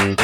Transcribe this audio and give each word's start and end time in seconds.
Hello 0.00 0.16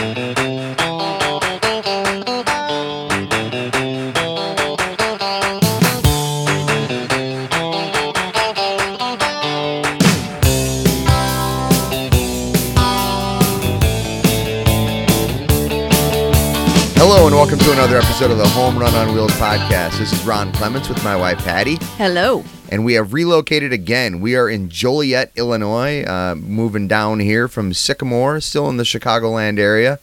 and 17.27 17.37
welcome 17.37 17.59
to 17.59 17.73
another 17.73 17.99
episode 17.99 18.31
of 18.31 18.39
the 18.39 18.49
Home 18.49 18.79
Run 18.79 18.95
on 18.95 19.13
Wheels 19.13 19.33
podcast. 19.33 19.99
This 19.99 20.11
is 20.11 20.25
Ron 20.25 20.53
Clements 20.53 20.89
with 20.89 21.05
my 21.05 21.15
wife 21.15 21.45
Patty, 21.45 21.77
Hello. 21.99 22.43
And 22.71 22.85
we 22.85 22.95
have 22.95 23.13
relocated 23.13 23.73
again. 23.73 24.21
We 24.21 24.37
are 24.37 24.49
in 24.49 24.69
Joliet, 24.69 25.33
Illinois, 25.37 26.03
uh, 26.05 26.35
moving 26.35 26.89
down 26.89 27.21
here 27.21 27.49
from 27.49 27.73
Sycamore, 27.73 28.41
still 28.41 28.69
in 28.69 28.77
the 28.77 28.85
Chicagoland 28.85 29.59
area, 29.59 29.99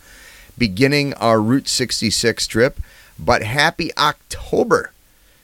beginning 0.58 1.14
our 1.16 1.42
Route 1.42 1.68
66 1.68 2.48
trip. 2.48 2.80
But 3.20 3.44
happy 3.44 3.92
October! 3.98 4.92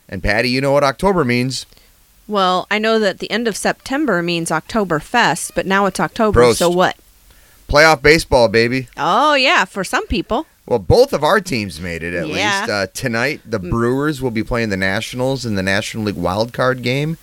And 0.08 0.24
Patty, 0.24 0.50
you 0.50 0.60
know 0.62 0.72
what 0.72 0.84
October 0.84 1.24
means? 1.24 1.66
Well, 2.28 2.68
I 2.70 2.78
know 2.80 3.00
that 3.00 3.20
the 3.20 3.30
end 3.32 3.48
of 3.48 3.58
September 3.58 4.22
means 4.22 4.50
Oktoberfest, 4.50 5.52
but 5.56 5.66
now 5.66 5.86
it's 5.88 6.00
October, 6.00 6.42
Prost. 6.42 6.56
so 6.56 6.70
what? 6.70 6.96
Playoff 7.68 8.02
baseball, 8.02 8.48
baby. 8.48 8.88
Oh, 8.98 9.36
yeah, 9.36 9.66
for 9.66 9.84
some 9.84 10.08
people. 10.08 10.48
Well, 10.70 10.78
both 10.80 11.14
of 11.14 11.24
our 11.24 11.42
teams 11.42 11.82
made 11.82 12.04
it 12.04 12.14
at 12.14 12.28
Yeah. 12.28 12.60
least. 12.62 12.70
Uh, 12.72 12.88
tonight, 12.94 13.42
the 13.44 13.58
Brewers 13.58 14.22
will 14.22 14.30
be 14.30 14.44
playing 14.44 14.70
the 14.70 14.78
Nationals 14.78 15.44
in 15.44 15.56
the 15.56 15.64
National 15.64 16.04
League 16.04 16.16
wild 16.16 16.54
card 16.54 16.84
game. 16.84 17.18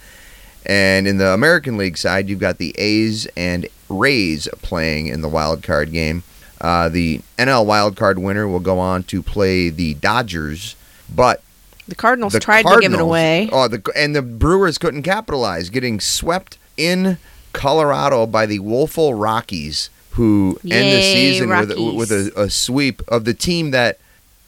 And 0.67 1.07
in 1.07 1.19
the 1.19 1.29
American 1.29 1.77
League 1.77 1.97
side, 1.97 2.29
you've 2.29 2.41
got 2.41 2.59
the 2.59 2.75
A's 2.77 3.29
and 3.37 3.69
Rays 3.89 4.49
playing 4.63 5.07
in 5.07 5.23
the 5.23 5.29
wild 5.29 5.63
card 5.63 5.93
game. 5.93 6.25
Uh, 6.61 6.89
the 6.89 7.21
NL 7.39 7.65
wild 7.65 7.95
card 7.95 8.19
winner 8.19 8.49
will 8.49 8.59
go 8.59 8.81
on 8.81 9.05
to 9.05 9.23
play 9.23 9.69
the 9.69 9.95
Dodgers, 9.95 10.75
but 11.15 11.41
The 11.87 11.95
Cardinals 11.95 12.33
the 12.33 12.41
tried 12.41 12.65
to 12.67 12.79
give 12.81 12.95
it 12.95 13.01
away. 13.01 13.49
Oh, 13.53 13.69
the 13.69 13.81
and 13.95 14.17
the 14.17 14.23
Brewers 14.23 14.77
couldn't 14.77 15.05
capitalize, 15.05 15.71
getting 15.71 16.01
swept 16.01 16.59
in 16.77 17.19
Colorado 17.53 18.27
by 18.27 18.45
the 18.45 18.59
Woeful 18.59 19.15
Rockies, 19.15 19.89
who 20.17 20.59
end 20.63 20.73
the 20.73 21.01
Yay, 21.01 21.15
season 21.15 21.49
with 21.49 21.71
Rockies. 21.71 21.95
with 21.95 22.13
a, 22.13 22.33
a 22.43 22.51
sweep 22.51 23.03
of 23.09 23.25
the 23.25 23.35
team 23.35 23.71
that 23.71 23.99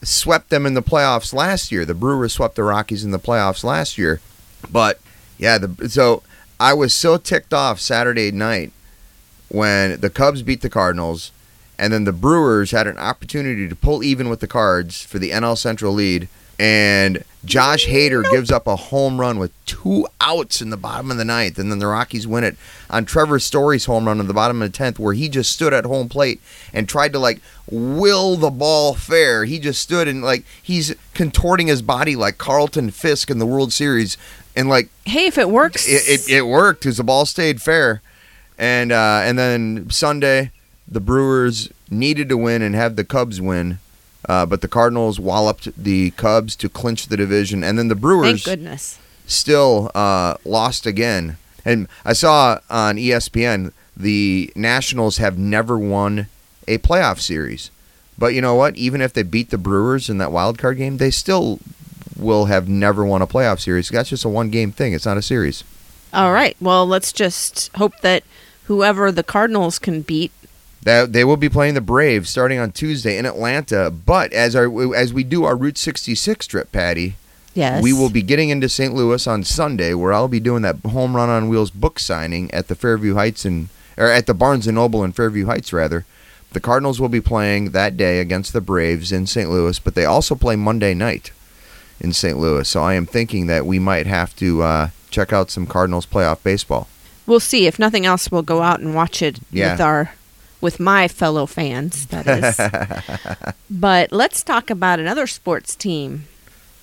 swept 0.03 0.51
them 0.51 0.67
in 0.67 0.75
the 0.75 0.83
playoffs 0.83 1.33
last 1.33 1.71
year. 1.73 1.85
The 1.85 1.95
Brewers 1.95 2.33
swept 2.33 2.57
the 2.57 2.63
Rockies 2.65 3.05
in 3.05 3.11
the 3.11 3.19
playoffs 3.19 3.65
last 3.65 3.97
year, 3.99 4.21
but 4.71 5.01
yeah, 5.39 5.59
the 5.59 5.89
so 5.89 6.23
I 6.59 6.75
was 6.75 6.93
so 6.93 7.17
ticked 7.17 7.55
off 7.55 7.81
Saturday 7.81 8.31
night 8.31 8.73
when 9.49 10.01
the 10.01 10.11
Cubs 10.11 10.43
beat 10.43 10.61
the 10.61 10.71
Cardinals. 10.71 11.33
And 11.81 11.93
then 11.93 12.03
the 12.03 12.13
Brewers 12.13 12.73
had 12.73 12.89
an 12.89 12.99
opportunity 12.99 13.69
to 13.69 13.77
pull 13.77 14.03
even 14.03 14.29
with 14.29 14.41
the 14.41 14.49
Cards 14.49 15.03
for 15.05 15.21
the 15.21 15.31
NL 15.31 15.57
Central 15.57 15.93
lead, 15.93 16.29
and 16.59 17.23
Josh 17.45 17.87
Hader 17.87 18.29
gives 18.31 18.51
up 18.51 18.67
a 18.67 18.75
home 18.77 19.21
run 19.21 19.39
with 19.39 19.53
two 19.65 20.07
outs 20.21 20.61
in 20.61 20.71
the 20.71 20.77
bottom 20.77 21.11
of 21.11 21.17
the 21.19 21.25
ninth, 21.25 21.59
and 21.59 21.71
then 21.71 21.79
the 21.79 21.87
Rockies 21.87 22.27
win 22.27 22.43
it 22.45 22.57
on 22.91 23.05
Trevor 23.05 23.39
Story's 23.39 23.85
home 23.85 24.07
run 24.07 24.19
in 24.19 24.27
the 24.27 24.35
bottom 24.35 24.61
of 24.61 24.73
the 24.73 24.77
tenth, 24.77 24.99
where 24.99 25.15
he 25.15 25.29
just 25.29 25.53
stood 25.53 25.73
at 25.73 25.85
home 25.85 26.09
plate 26.09 26.41
and 26.73 26.89
tried 26.89 27.13
to 27.13 27.19
like 27.19 27.41
will 27.71 28.37
the 28.37 28.51
ball 28.51 28.95
fair. 28.95 29.45
He 29.45 29.59
just 29.59 29.81
stood 29.81 30.09
and 30.09 30.23
like 30.23 30.45
he's 30.63 30.95
contorting 31.15 31.69
his 31.69 31.81
body 31.81 32.17
like 32.17 32.39
Carlton 32.39 32.91
Fisk 32.91 33.31
in 33.31 33.39
the 33.39 33.47
World 33.47 33.73
Series, 33.73 34.17
and 34.57 34.69
like 34.69 34.89
Hey, 35.05 35.27
if 35.27 35.39
it 35.39 35.49
works. 35.49 35.87
it, 35.89 36.09
it, 36.09 36.29
it 36.29 36.43
worked 36.47 36.81
because 36.81 36.97
the 36.97 37.05
ball 37.05 37.25
stayed 37.25 37.63
fair, 37.63 38.03
and 38.59 38.91
uh, 38.91 39.21
and 39.23 39.39
then 39.39 39.89
Sunday 39.91 40.51
the 40.91 41.01
Brewers 41.01 41.71
needed 41.91 42.29
to 42.31 42.37
win 42.37 42.63
and 42.63 42.75
have 42.75 42.97
the 42.97 43.05
Cubs 43.05 43.41
win, 43.41 43.79
uh, 44.29 44.47
but 44.47 44.61
the 44.61 44.69
Cardinals 44.69 45.21
walloped 45.21 45.69
the 45.83 46.11
Cubs 46.13 46.57
to 46.57 46.69
clinch 46.69 47.09
the 47.09 47.17
division, 47.17 47.63
and 47.63 47.79
then 47.79 47.89
the 47.89 47.95
Thank 47.95 48.03
Brewers 48.03 48.45
goodness. 48.45 48.99
still 49.27 49.91
uh, 49.95 50.37
lost 50.45 50.87
again. 50.87 51.37
And 51.65 51.89
I 52.05 52.13
saw 52.15 52.61
on 52.71 52.97
ESPN 52.97 53.73
the 53.97 54.53
Nationals 54.57 55.19
have 55.19 55.39
never 55.39 55.79
won 55.79 56.29
a 56.67 56.79
playoff 56.79 57.21
series, 57.21 57.71
but 58.17 58.35
you 58.35 58.41
know 58.41 58.55
what? 58.55 58.77
Even 58.77 59.01
if 59.01 59.13
they 59.13 59.23
beat 59.23 59.51
the 59.51 59.59
Brewers 59.59 60.09
in 60.09 60.19
that 60.19 60.33
wild 60.33 60.59
card 60.59 60.79
game, 60.79 60.97
they 60.99 61.11
still 61.11 61.59
will 62.17 62.47
have 62.47 62.69
never 62.69 63.05
won 63.05 63.23
a 63.23 63.27
playoff 63.27 63.61
series. 63.61 63.89
That's 63.89 64.11
just 64.11 64.25
a 64.25 64.29
one 64.29 64.51
game 64.51 64.73
thing. 64.73 64.93
It's 64.93 65.07
not 65.07 65.17
a 65.17 65.23
series. 65.23 65.63
All 66.13 66.33
right. 66.33 66.57
Well, 66.61 66.87
let's 66.87 67.13
just 67.13 67.75
hope 67.77 67.93
that 68.01 68.25
whoever 68.65 69.13
the 69.13 69.23
Cardinals 69.23 69.79
can 69.79 70.03
beat. 70.03 70.33
That 70.83 71.13
they 71.13 71.25
will 71.25 71.37
be 71.37 71.49
playing 71.49 71.75
the 71.75 71.81
Braves 71.81 72.31
starting 72.31 72.59
on 72.59 72.71
Tuesday 72.73 73.19
in 73.19 73.27
Atlanta. 73.27 73.91
But 73.91 74.33
as 74.33 74.55
our 74.55 74.95
as 74.95 75.13
we 75.13 75.25
do 75.25 75.45
our 75.45 75.57
Route 75.57 75.77
66 75.79 76.47
trip, 76.47 76.71
Patty, 76.73 77.17
Yes. 77.55 77.83
we 77.83 77.93
will 77.93 78.11
be 78.11 78.23
getting 78.23 78.49
into 78.51 78.69
St. 78.69 78.95
Louis 78.95 79.27
on 79.27 79.43
Sunday, 79.43 79.93
where 79.95 80.13
I'll 80.13 80.29
be 80.29 80.39
doing 80.41 80.63
that 80.63 80.77
home 80.87 81.17
run 81.17 81.29
on 81.29 81.49
wheels 81.49 81.71
book 81.73 81.99
signing 81.99 82.53
at 82.55 82.69
the 82.69 82.75
Fairview 82.77 83.15
Heights 83.15 83.45
and 83.45 83.69
or 83.97 84.07
at 84.07 84.27
the 84.27 84.35
Barnes 84.35 84.67
and 84.69 84.77
Noble 84.77 85.03
in 85.03 85.13
Fairview 85.13 85.47
Heights 85.47 85.73
rather. 85.73 86.05
The 86.53 86.61
Cardinals 86.61 86.99
will 87.01 87.09
be 87.11 87.21
playing 87.21 87.71
that 87.73 87.97
day 87.97 88.21
against 88.21 88.53
the 88.55 88.61
Braves 88.63 89.13
in 89.13 89.27
St. 89.27 89.51
Louis, 89.51 89.79
but 89.81 89.95
they 89.95 90.05
also 90.07 90.35
play 90.35 90.57
Monday 90.57 90.95
night 90.95 91.31
in 92.01 92.13
St. 92.15 92.39
Louis. 92.39 92.67
So 92.69 92.83
I 92.83 92.95
am 92.95 93.05
thinking 93.05 93.49
that 93.49 93.67
we 93.67 93.79
might 93.81 94.07
have 94.07 94.35
to 94.37 94.63
uh, 94.63 94.89
check 95.11 95.33
out 95.33 95.51
some 95.51 95.67
Cardinals 95.67 96.07
playoff 96.07 96.43
baseball. 96.43 96.89
We'll 97.27 97.41
see. 97.41 97.67
If 97.67 97.79
nothing 97.79 98.07
else, 98.07 98.31
we'll 98.31 98.41
go 98.43 98.63
out 98.63 98.81
and 98.81 98.95
watch 98.95 99.21
it 99.21 99.41
Yeah. 99.51 99.73
with 99.73 99.81
our 99.83 100.13
with 100.61 100.81
my 100.81 101.09
fellow 101.09 101.47
fans, 101.47 102.07
that 102.07 102.27
is. 102.27 103.55
but 103.71 104.13
let's 104.13 104.43
talk 104.43 104.71
about 104.71 104.99
another 104.99 105.27
sports 105.27 105.75
team. 105.77 106.25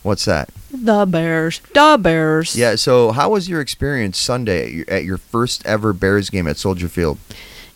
What's 0.03 0.25
that? 0.25 0.49
The 0.71 1.05
Bears. 1.07 1.61
The 1.73 1.97
Bears. 1.99 2.55
Yeah. 2.55 2.75
So, 2.75 3.11
how 3.11 3.31
was 3.31 3.49
your 3.49 3.59
experience 3.59 4.19
Sunday 4.19 4.65
at 4.65 4.71
your, 4.71 4.85
at 4.87 5.03
your 5.03 5.17
first 5.17 5.65
ever 5.65 5.93
Bears 5.93 6.29
game 6.29 6.47
at 6.47 6.57
Soldier 6.57 6.87
Field? 6.87 7.17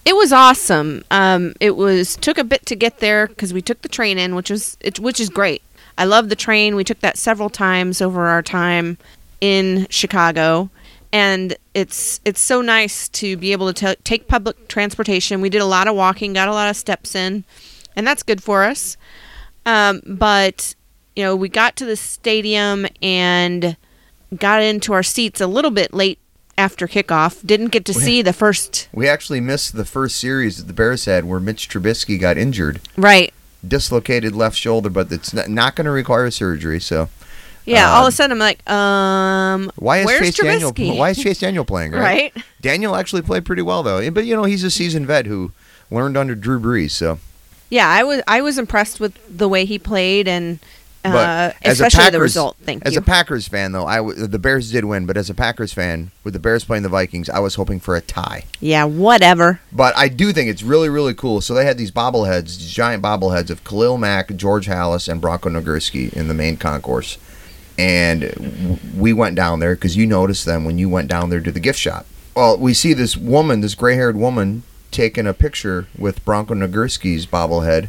It 0.05 0.15
was 0.15 0.31
awesome. 0.31 1.03
Um, 1.09 1.53
it 1.59 1.75
was 1.75 2.15
took 2.17 2.37
a 2.37 2.43
bit 2.43 2.65
to 2.67 2.75
get 2.75 2.99
there 2.99 3.27
because 3.27 3.51
we 3.51 3.61
took 3.61 3.81
the 3.81 3.89
train 3.89 4.17
in, 4.17 4.35
which 4.35 4.49
was 4.49 4.77
it, 4.79 4.99
which 4.99 5.19
is 5.19 5.29
great. 5.29 5.63
I 5.97 6.05
love 6.05 6.29
the 6.29 6.35
train. 6.35 6.75
We 6.75 6.83
took 6.83 6.99
that 6.99 7.17
several 7.17 7.49
times 7.49 8.01
over 8.01 8.27
our 8.27 8.41
time 8.41 8.97
in 9.41 9.87
Chicago, 9.89 10.69
and 11.11 11.55
it's 11.73 12.19
it's 12.25 12.39
so 12.39 12.61
nice 12.61 13.09
to 13.09 13.37
be 13.37 13.51
able 13.51 13.71
to 13.71 13.73
ta 13.73 13.95
take 14.03 14.27
public 14.27 14.67
transportation. 14.67 15.41
We 15.41 15.49
did 15.49 15.61
a 15.61 15.65
lot 15.65 15.87
of 15.87 15.95
walking, 15.95 16.33
got 16.33 16.47
a 16.47 16.53
lot 16.53 16.69
of 16.69 16.75
steps 16.75 17.15
in, 17.15 17.43
and 17.95 18.05
that's 18.05 18.23
good 18.23 18.43
for 18.43 18.63
us. 18.63 18.97
Um, 19.65 20.01
but 20.05 20.75
you 21.15 21.23
know, 21.23 21.35
we 21.35 21.49
got 21.49 21.75
to 21.77 21.85
the 21.85 21.95
stadium 21.95 22.85
and 23.01 23.75
got 24.37 24.61
into 24.61 24.93
our 24.93 25.03
seats 25.03 25.41
a 25.41 25.47
little 25.47 25.71
bit 25.71 25.93
late 25.93 26.19
after 26.57 26.87
kickoff. 26.87 27.45
Didn't 27.45 27.67
get 27.69 27.85
to 27.85 27.93
see 27.93 28.21
the 28.21 28.33
first 28.33 28.89
We 28.93 29.07
actually 29.07 29.39
missed 29.39 29.75
the 29.75 29.85
first 29.85 30.17
series 30.17 30.57
that 30.57 30.67
the 30.67 30.73
Bears 30.73 31.05
had 31.05 31.25
where 31.25 31.39
Mitch 31.39 31.69
Trubisky 31.69 32.19
got 32.19 32.37
injured, 32.37 32.81
right. 32.97 33.33
dislocated 33.67 34.35
left 34.35 34.57
shoulder, 34.57 34.89
but 34.89 35.11
it's 35.11 35.33
not, 35.33 35.47
not 35.47 35.75
going 35.75 35.85
to 35.85 35.91
require 35.91 36.29
surgery. 36.29 36.79
So, 36.79 37.09
Yeah, 37.69 37.91
all 37.91 38.03
of 38.03 38.09
a 38.09 38.11
sudden 38.11 38.33
I'm 38.33 38.39
like, 38.39 38.69
um, 38.69 39.71
why 39.75 39.99
is 39.99 40.05
where's 40.05 40.19
Chase 40.19 40.37
Daniel? 40.37 40.73
Why 40.97 41.11
is 41.11 41.17
Chase 41.17 41.39
Daniel 41.39 41.65
playing? 41.65 41.91
Right? 41.91 42.33
right? 42.35 42.43
Daniel 42.61 42.95
actually 42.95 43.21
played 43.21 43.45
pretty 43.45 43.61
well 43.61 43.83
though, 43.83 44.09
but 44.11 44.25
you 44.25 44.35
know 44.35 44.43
he's 44.43 44.63
a 44.63 44.71
seasoned 44.71 45.07
vet 45.07 45.25
who 45.25 45.51
learned 45.91 46.17
under 46.17 46.35
Drew 46.35 46.59
Brees. 46.59 46.91
So, 46.91 47.19
Yeah, 47.69 47.87
I 47.87 48.03
was 48.03 48.21
I 48.27 48.41
was 48.41 48.57
impressed 48.57 48.99
with 48.99 49.17
the 49.29 49.47
way 49.47 49.65
he 49.65 49.79
played 49.79 50.27
and 50.27 50.59
uh, 51.05 51.51
as 51.61 51.79
especially 51.79 52.11
the 52.11 52.19
result. 52.19 52.57
Thank 52.63 52.85
as 52.85 52.93
you. 52.93 52.99
a 52.99 53.01
Packers 53.01 53.47
fan 53.47 53.71
though, 53.71 53.85
I 53.85 53.97
w- 53.97 54.27
the 54.27 54.39
Bears 54.39 54.71
did 54.71 54.85
win, 54.85 55.05
but 55.05 55.17
as 55.17 55.29
a 55.29 55.33
Packers 55.33 55.71
fan, 55.71 56.11
with 56.23 56.33
the 56.33 56.39
Bears 56.39 56.65
playing 56.65 56.83
the 56.83 56.89
Vikings, 56.89 57.29
I 57.29 57.39
was 57.39 57.55
hoping 57.55 57.79
for 57.79 57.95
a 57.95 58.01
tie. 58.01 58.43
yeah, 58.59 58.83
whatever. 58.83 59.61
But 59.71 59.95
I 59.97 60.09
do 60.09 60.33
think 60.33 60.49
it's 60.49 60.63
really, 60.63 60.89
really 60.89 61.13
cool. 61.13 61.41
So 61.41 61.53
they 61.53 61.65
had 61.65 61.77
these 61.77 61.91
bobbleheads, 61.91 62.57
these 62.57 62.71
giant 62.71 63.01
bobbleheads 63.03 63.49
of 63.49 63.63
Khalil 63.63 63.97
Mack, 63.97 64.35
George 64.35 64.67
Halas, 64.67 65.07
and 65.07 65.21
Bronco 65.21 65.49
Nagurski 65.49 66.11
in 66.13 66.27
the 66.27 66.33
main 66.33 66.57
concourse. 66.57 67.17
And 67.79 68.77
we 68.97 69.13
went 69.13 69.35
down 69.35 69.59
there 69.59 69.73
because 69.73 69.95
you 69.95 70.05
noticed 70.05 70.45
them 70.45 70.65
when 70.65 70.77
you 70.77 70.89
went 70.89 71.07
down 71.07 71.29
there 71.29 71.39
to 71.39 71.51
the 71.51 71.59
gift 71.61 71.79
shop. 71.79 72.05
Well, 72.35 72.57
we 72.57 72.73
see 72.73 72.93
this 72.93 73.15
woman, 73.15 73.61
this 73.61 73.73
gray 73.75 73.95
haired 73.95 74.17
woman, 74.17 74.63
taking 74.91 75.25
a 75.25 75.33
picture 75.33 75.87
with 75.97 76.23
Bronco 76.25 76.53
Nagurski's 76.53 77.25
bobblehead. 77.25 77.87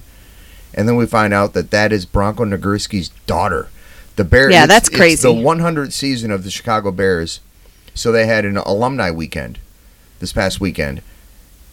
And 0.74 0.86
then 0.88 0.94
we 0.94 1.06
find 1.06 1.34
out 1.34 1.54
that 1.54 1.72
that 1.72 1.92
is 1.92 2.06
Bronco 2.06 2.44
Nagurski's 2.44 3.08
daughter. 3.26 3.68
The 4.14 4.22
Bears. 4.24 4.52
Yeah, 4.52 4.66
that's 4.66 4.88
It's 4.88 4.96
crazy. 4.96 5.22
the 5.22 5.34
100th 5.34 5.92
season 5.92 6.30
of 6.30 6.44
the 6.44 6.50
Chicago 6.50 6.92
Bears. 6.92 7.40
So 7.94 8.12
they 8.12 8.26
had 8.26 8.44
an 8.44 8.56
alumni 8.58 9.10
weekend 9.10 9.58
this 10.20 10.32
past 10.32 10.60
weekend 10.60 11.02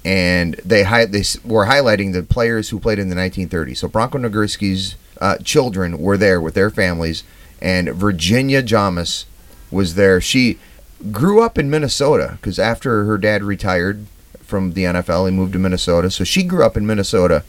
and 0.05 0.53
they 0.65 0.83
hi- 0.83 1.05
they 1.05 1.23
were 1.43 1.65
highlighting 1.65 2.13
the 2.13 2.23
players 2.23 2.69
who 2.69 2.79
played 2.79 2.97
in 2.97 3.09
the 3.09 3.15
1930s. 3.15 3.77
So 3.77 3.87
Bronco 3.87 4.17
Nagurski's 4.17 4.95
uh, 5.19 5.37
children 5.43 5.97
were 5.99 6.17
there 6.17 6.39
with 6.39 6.53
their 6.53 6.69
families, 6.69 7.23
and 7.62 7.89
Virginia 7.89 8.62
Jamas 8.62 9.25
was 9.71 9.95
there. 9.95 10.21
She 10.21 10.59
grew 11.12 11.42
up 11.42 11.57
in 11.57 11.69
Minnesota 11.69 12.38
because 12.39 12.59
after 12.59 13.06
her 13.06 13.18
dad 13.18 13.44
retired 13.44 14.06
from 14.42 14.74
the 14.74 14.86
NFL, 14.86 15.30
he 15.30 15.36
moved 15.36 15.54
to 15.54 15.59
Minnesota. 15.59 16.09
So 16.09 16.24
she 16.24 16.44
grew 16.44 16.63
up 16.63 16.77
in 16.77 16.86
Minnesota, 16.88 17.44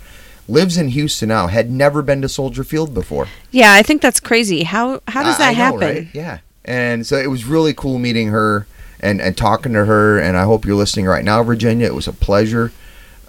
lives 0.49 0.77
in 0.77 0.89
Houston 0.89 1.29
now, 1.29 1.47
had 1.47 1.71
never 1.71 2.03
been 2.03 2.23
to 2.23 2.29
Soldier 2.29 2.65
Field 2.65 2.93
before. 2.93 3.29
Yeah, 3.51 3.73
I 3.73 3.83
think 3.83 4.03
that's 4.03 4.21
crazy. 4.21 4.65
How 4.65 5.01
how 5.09 5.23
does 5.23 5.39
that 5.39 5.51
I 5.51 5.53
know, 5.53 5.57
happen? 5.57 5.81
right? 5.81 6.09
Yeah. 6.13 6.39
And 6.65 7.07
so 7.07 7.17
it 7.17 7.31
was 7.31 7.45
really 7.45 7.73
cool 7.73 7.99
meeting 7.99 8.29
her 8.29 8.67
and, 9.01 9.21
and 9.23 9.37
talking 9.37 9.73
to 9.73 9.87
her. 9.87 10.19
And 10.19 10.37
I 10.37 10.45
hope 10.45 10.67
you're 10.67 10.77
listening 10.77 11.07
right 11.07 11.25
now, 11.25 11.43
Virginia. 11.43 11.87
It 11.87 11.95
was 11.95 12.09
a 12.09 12.13
pleasure. 12.13 12.73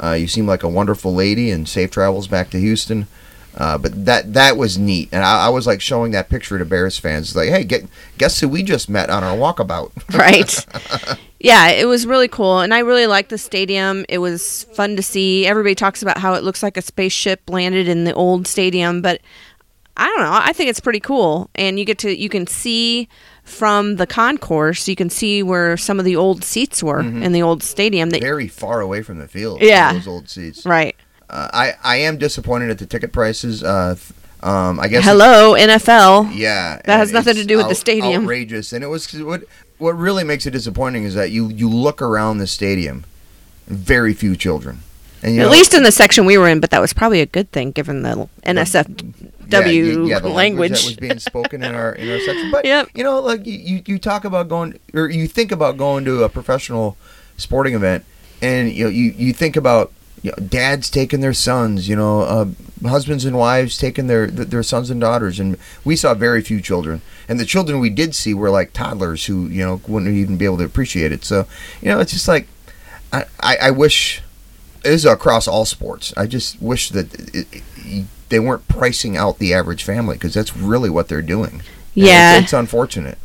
Uh, 0.02 0.14
you 0.14 0.28
seem 0.28 0.46
like 0.46 0.64
a 0.64 0.70
wonderful 0.70 1.14
lady 1.14 1.52
and 1.52 1.68
safe 1.68 1.92
travels 1.92 2.28
back 2.28 2.50
to 2.50 2.60
Houston. 2.60 3.08
Uh, 3.56 3.78
but 3.78 4.06
that 4.06 4.34
that 4.34 4.58
was 4.58 4.78
neat, 4.78 5.10
and 5.12 5.24
I, 5.24 5.48
I 5.48 5.50
was 5.50 5.68
like 5.68 5.82
showing 5.82 6.12
that 6.12 6.30
picture 6.30 6.58
to 6.58 6.66
Bears 6.66 6.98
fans, 6.98 7.36
like, 7.36 7.50
"Hey, 7.50 7.64
get, 7.64 7.86
guess 8.18 8.40
who 8.40 8.48
we 8.48 8.64
just 8.64 8.90
met 8.90 9.10
on 9.10 9.24
our 9.24 9.36
walkabout?" 9.36 9.92
right. 10.18 11.20
Yeah, 11.40 11.70
it 11.70 11.86
was 11.86 12.06
really 12.06 12.28
cool, 12.28 12.60
and 12.60 12.74
I 12.74 12.80
really 12.80 13.08
liked 13.08 13.30
the 13.30 13.38
stadium. 13.38 14.06
It 14.08 14.20
was 14.20 14.66
fun 14.74 14.96
to 14.96 15.02
see. 15.02 15.46
Everybody 15.48 15.76
talks 15.76 16.02
about 16.02 16.18
how 16.18 16.36
it 16.36 16.44
looks 16.44 16.62
like 16.62 16.78
a 16.78 16.82
spaceship 16.82 17.42
landed 17.50 17.88
in 17.88 18.04
the 18.04 18.14
old 18.14 18.46
stadium, 18.48 19.02
but 19.02 19.22
I 19.98 20.06
don't 20.08 20.20
know. 20.20 20.32
I 20.32 20.54
think 20.54 20.70
it's 20.70 20.80
pretty 20.80 21.00
cool, 21.00 21.50
and 21.56 21.80
you 21.80 21.86
get 21.86 21.98
to 22.00 22.16
you 22.16 22.30
can 22.30 22.48
see 22.48 23.10
from 23.44 23.96
the 23.96 24.08
concourse. 24.08 24.88
You 24.88 24.96
can 24.96 25.10
see 25.10 25.44
where 25.44 25.76
some 25.76 26.00
of 26.00 26.06
the 26.06 26.16
old 26.16 26.44
seats 26.44 26.82
were 26.84 27.02
in 27.02 27.32
the 27.32 27.42
old 27.42 27.64
stadium. 27.64 28.12
That, 28.12 28.22
Very 28.22 28.48
far 28.48 28.80
away 28.80 29.02
from 29.02 29.18
the 29.18 29.28
field. 29.28 29.62
Yeah. 29.62 29.92
those 29.92 30.08
old 30.08 30.30
seats. 30.30 30.66
right. 30.66 30.96
Uh, 31.30 31.50
I 31.54 31.74
I 31.84 31.96
am 31.98 32.18
disappointed 32.18 32.70
at 32.70 32.80
the 32.80 32.86
ticket 32.86 33.12
prices. 33.12 33.64
Uh, 33.64 33.96
um, 34.42 34.80
I 34.80 34.88
guess 34.88 35.04
Hello, 35.04 35.54
NFL. 35.54 36.32
Yeah, 36.34 36.80
That 36.86 36.98
has 36.98 37.12
nothing 37.12 37.36
to 37.36 37.44
do 37.46 37.58
with 37.58 37.68
the 37.68 37.76
stadium. 37.76 38.24
Outrageous, 38.24 38.72
and 38.74 38.84
it 38.84 38.88
was 38.88 39.12
what 39.14 39.44
what 39.78 39.92
really 39.98 40.24
makes 40.24 40.46
it 40.46 40.52
disappointing 40.52 41.04
is 41.04 41.14
that 41.16 41.30
you 41.32 41.50
you 41.50 41.70
look 41.70 42.02
around 42.02 42.38
the 42.38 42.48
stadium, 42.48 43.04
very 43.68 44.14
few 44.14 44.36
children, 44.38 44.80
and 45.22 45.36
you 45.36 45.42
At 45.42 45.46
know, 45.46 45.52
least 45.52 45.74
in 45.74 45.84
the 45.84 45.92
section 45.92 46.26
we 46.26 46.38
were 46.38 46.48
in, 46.48 46.62
but 46.62 46.70
that 46.70 46.80
was 46.80 46.94
probably 46.94 47.20
a 47.22 47.26
good 47.26 47.52
thing 47.52 47.72
given 47.72 48.02
the 48.04 48.30
NSFW 48.44 50.08
yeah, 50.08 50.16
yeah, 50.16 50.20
the 50.20 50.30
language. 50.30 50.72
that 50.72 50.86
was 50.86 50.96
being 50.96 51.20
spoken 51.20 51.64
in 51.64 51.76
our 51.76 51.94
in 51.94 52.10
our 52.10 52.20
section. 52.20 52.50
But 52.52 52.66
Yep. 52.66 52.90
you 52.96 53.04
know, 53.04 53.20
like 53.20 53.46
you, 53.46 53.54
you 53.58 53.82
you 53.86 54.00
talk 54.00 54.24
about 54.26 54.48
going 54.48 54.80
or 54.94 55.10
you 55.10 55.28
think 55.28 55.52
about 55.52 55.78
going 55.78 56.06
to 56.06 56.24
a 56.24 56.30
professional 56.30 56.98
sporting 57.38 57.74
event, 57.76 58.06
and 58.42 58.72
you 58.72 58.86
know 58.86 58.90
you 58.90 59.12
you 59.18 59.34
think 59.34 59.56
about. 59.56 59.92
You 60.22 60.32
know, 60.32 60.46
dads 60.48 60.90
taking 60.90 61.22
their 61.22 61.34
sons, 61.34 61.88
you 61.88 61.96
know, 61.96 62.22
uh, 62.22 62.46
husbands 62.88 63.24
and 63.26 63.38
wives 63.38 63.78
taking 63.78 64.08
their 64.08 64.28
their 64.28 64.64
sons 64.64 64.90
and 64.90 65.00
daughters, 65.00 65.40
and 65.40 65.58
we 65.86 65.96
saw 65.96 66.14
very 66.14 66.42
few 66.42 66.60
children. 66.62 67.02
And 67.30 67.40
the 67.40 67.46
children 67.46 67.80
we 67.80 67.90
did 67.90 68.16
see 68.16 68.34
were 68.34 68.50
like 68.50 68.74
toddlers 68.74 69.26
who, 69.28 69.48
you 69.48 69.64
know, 69.64 69.82
wouldn't 69.88 70.14
even 70.14 70.38
be 70.38 70.46
able 70.46 70.58
to 70.58 70.66
appreciate 70.66 71.12
it. 71.12 71.24
So, 71.24 71.46
you 71.82 71.88
know, 71.90 72.00
it's 72.00 72.12
just 72.12 72.28
like, 72.28 72.48
I, 73.14 73.26
I, 73.40 73.58
I 73.64 73.72
wish 73.72 74.22
it 74.84 74.92
is 74.92 75.06
across 75.06 75.48
all 75.48 75.66
sports. 75.66 76.14
I 76.18 76.26
just 76.26 76.62
wish 76.62 76.90
that 76.90 77.14
it, 77.36 77.48
it, 77.78 78.06
they 78.30 78.40
weren't 78.40 78.68
pricing 78.68 79.16
out 79.16 79.38
the 79.38 79.54
average 79.54 79.84
family 79.84 80.16
because 80.16 80.34
that's 80.34 80.58
really 80.58 80.90
what 80.90 81.08
they're 81.08 81.22
doing. 81.22 81.62
Yeah. 81.94 82.36
it's, 82.38 82.46
it's 82.46 82.54
unfortunate. 82.54 83.18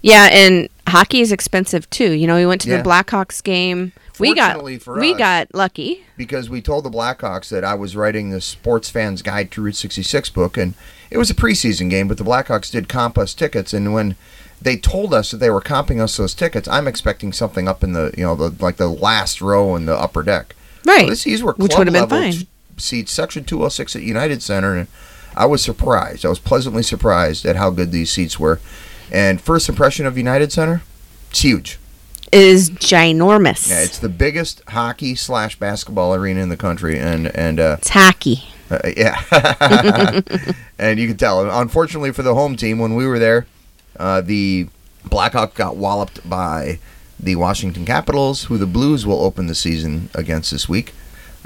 Yeah, 0.00 0.28
and 0.32 0.68
hockey 0.88 1.20
is 1.20 1.32
expensive 1.32 1.88
too. 1.90 2.12
You 2.12 2.26
know, 2.26 2.36
we 2.36 2.46
went 2.46 2.60
to 2.62 2.70
Yeah. 2.70 2.78
the 2.82 2.88
Blackhawks 2.88 3.42
game. 3.42 3.92
We 4.22 4.34
got 4.34 4.62
we 4.62 5.14
got 5.14 5.54
lucky. 5.54 6.04
because 6.16 6.48
we 6.48 6.62
told 6.62 6.84
the 6.84 6.90
Blackhawks 6.90 7.48
that 7.50 7.64
I 7.64 7.74
was 7.74 7.94
writing 7.96 8.30
the 8.30 8.40
Sports 8.40 8.88
Fans 8.88 9.22
Guide 9.22 9.50
to 9.52 9.62
Route 9.62 9.76
66 9.76 10.30
book, 10.30 10.56
and 10.56 10.74
it 11.10 11.18
was 11.18 11.30
a 11.30 11.34
preseason 11.34 11.90
game, 11.90 12.08
but 12.08 12.18
the 12.18 12.24
Blackhawks 12.24 12.70
did 12.70 12.88
comp 12.88 13.18
us 13.18 13.34
tickets, 13.34 13.74
and 13.74 13.92
when 13.92 14.16
they 14.60 14.76
told 14.76 15.12
us 15.12 15.30
that 15.32 15.38
they 15.38 15.50
were 15.50 15.60
comping 15.60 16.00
us 16.00 16.16
those 16.16 16.34
tickets, 16.34 16.68
I'm 16.68 16.86
expecting 16.86 17.32
something 17.32 17.66
up 17.68 17.82
in 17.82 17.92
the 17.92 18.12
you 18.16 18.24
know 18.24 18.34
the 18.34 18.54
like 18.62 18.76
the 18.76 18.88
last 18.88 19.40
row 19.42 19.74
in 19.76 19.86
the 19.86 19.94
upper 19.94 20.22
deck. 20.22 20.54
Right. 20.86 21.06
Well, 21.06 21.16
these 21.16 21.42
were 21.42 21.52
Which 21.54 21.72
club 21.72 21.88
would've 21.88 22.08
been 22.08 22.32
fine. 22.32 22.46
seats, 22.76 23.12
section 23.12 23.44
206 23.44 23.96
at 23.96 24.02
United 24.02 24.42
Center, 24.42 24.76
and 24.76 24.88
I 25.36 25.46
was 25.46 25.62
surprised. 25.62 26.24
I 26.24 26.28
was 26.28 26.38
pleasantly 26.38 26.82
surprised 26.82 27.44
at 27.46 27.56
how 27.56 27.70
good 27.70 27.92
these 27.92 28.10
seats 28.10 28.38
were. 28.38 28.60
And 29.10 29.40
first 29.40 29.68
impression 29.68 30.06
of 30.06 30.16
United 30.16 30.52
Center, 30.52 30.82
it's 31.30 31.40
huge. 31.40 31.78
Is 32.32 32.70
ginormous. 32.70 33.68
Yeah, 33.70 33.80
it's 33.82 33.98
the 33.98 34.08
biggest 34.08 34.62
hockey 34.68 35.14
slash 35.14 35.58
basketball 35.58 36.14
arena 36.14 36.40
in 36.40 36.48
the 36.48 36.56
country, 36.56 36.98
and 36.98 37.26
and 37.36 37.60
uh, 37.60 37.76
It's 37.78 37.90
hockey. 37.90 38.44
uh, 38.70 38.78
yeah, 38.96 39.20
and 40.78 40.98
you 40.98 41.08
can 41.08 41.16
tell. 41.16 41.48
Unfortunately 41.60 42.10
for 42.12 42.22
the 42.22 42.34
home 42.34 42.56
team, 42.56 42.78
when 42.78 42.94
we 42.94 43.06
were 43.06 43.18
there, 43.18 43.46
uh, 43.98 44.20
the 44.20 44.68
Blackhawk 45.04 45.54
got 45.54 45.76
walloped 45.76 46.28
by 46.28 46.78
the 47.20 47.36
Washington 47.36 47.84
Capitals, 47.84 48.44
who 48.44 48.58
the 48.58 48.66
Blues 48.66 49.06
will 49.06 49.22
open 49.22 49.46
the 49.46 49.54
season 49.54 50.08
against 50.14 50.50
this 50.50 50.68
week. 50.68 50.92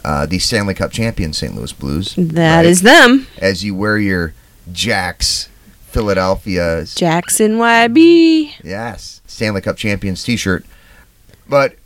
Uh, 0.05 0.25
the 0.25 0.39
Stanley 0.39 0.73
Cup 0.75 0.93
champion 0.93 1.33
St. 1.33 1.55
Louis 1.57 1.73
Blues. 1.73 2.15
That 2.17 2.57
right? 2.59 2.67
is 2.67 2.83
them. 2.83 3.27
as 3.39 3.65
you 3.65 3.75
wear 3.75 3.99
your 3.99 4.35
Jacks 4.73 5.49
Philadelphia 5.89 6.85
Jackson 6.85 7.57
YB. 7.57 8.53
Yes, 8.63 9.21
Stanley 9.27 9.61
Cup 9.63 9.77
champions 9.77 10.23
T-shirt. 10.23 10.65
But 11.49 11.77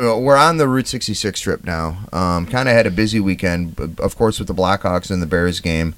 uh, 0.00 0.16
we're 0.18 0.36
on 0.36 0.56
the 0.56 0.68
Route 0.68 0.86
66 0.86 1.40
trip 1.40 1.64
now. 1.64 1.98
Um, 2.12 2.46
kind 2.46 2.68
of 2.68 2.74
had 2.74 2.86
a 2.86 2.90
busy 2.90 3.20
weekend, 3.20 3.98
of 3.98 4.16
course, 4.16 4.38
with 4.38 4.48
the 4.48 4.54
Blackhawks 4.54 5.10
and 5.10 5.20
the 5.20 5.26
Bears 5.26 5.60
game. 5.60 5.94